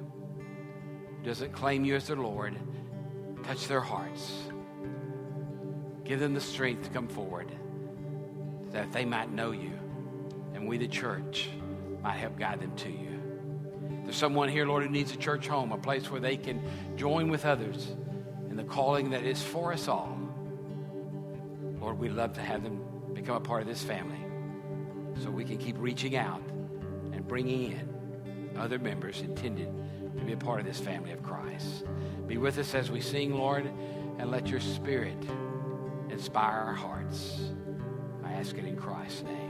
doesn't 1.24 1.54
claim 1.54 1.86
you 1.86 1.96
as 1.96 2.08
their 2.08 2.18
Lord, 2.18 2.56
touch 3.44 3.68
their 3.68 3.82
hearts. 3.82 4.32
Give 6.04 6.20
them 6.20 6.34
the 6.34 6.42
strength 6.42 6.84
to 6.84 6.90
come 6.90 7.08
forward 7.08 7.52
that 8.72 8.92
they 8.92 9.06
might 9.06 9.32
know 9.32 9.52
you 9.52 9.72
and 10.54 10.68
we, 10.68 10.78
the 10.78 10.88
church, 10.88 11.50
might 12.04 12.18
help 12.18 12.38
guide 12.38 12.60
them 12.60 12.76
to 12.76 12.90
you. 12.90 13.22
There's 14.04 14.16
someone 14.16 14.50
here, 14.50 14.66
Lord, 14.66 14.84
who 14.84 14.90
needs 14.90 15.12
a 15.14 15.18
church 15.18 15.48
home, 15.48 15.72
a 15.72 15.78
place 15.78 16.10
where 16.12 16.22
they 16.22 16.38
can 16.38 16.62
join 16.96 17.30
with 17.30 17.46
others 17.46 17.96
in 18.50 18.58
the 18.58 18.64
calling 18.64 19.12
that 19.12 19.24
is 19.24 19.42
for 19.42 19.74
us 19.74 19.88
all. 19.88 20.18
Lord, 21.80 22.00
we'd 22.00 22.12
love 22.12 22.34
to 22.34 22.42
have 22.42 22.64
them 22.64 22.82
become 23.14 23.36
a 23.36 23.42
part 23.42 23.62
of 23.62 23.68
this 23.68 23.84
family 23.84 24.27
so 25.22 25.30
we 25.30 25.44
can 25.44 25.58
keep 25.58 25.76
reaching 25.80 26.16
out 26.16 26.42
and 27.14 27.28
bringing 27.28 27.72
in 27.72 27.98
other 28.58 28.80
members 28.80 29.22
intended 29.22 29.70
to 30.18 30.24
be 30.24 30.34
a 30.34 30.38
part 30.38 30.60
of 30.60 30.66
this 30.66 30.80
family 30.80 31.12
of 31.12 31.22
Christ. 31.22 31.86
Be 32.28 32.38
with 32.38 32.58
us 32.58 32.74
as 32.74 32.90
we 32.90 33.02
sing, 33.02 33.34
Lord, 33.34 33.70
and 34.18 34.32
let 34.32 34.48
your 34.48 34.60
spirit 34.60 35.18
inspire 36.10 36.60
our 36.60 36.74
hearts. 36.74 37.40
I 38.24 38.34
ask 38.34 38.58
it 38.58 38.66
in 38.66 38.76
Christ's 38.76 39.24
name. 39.24 39.47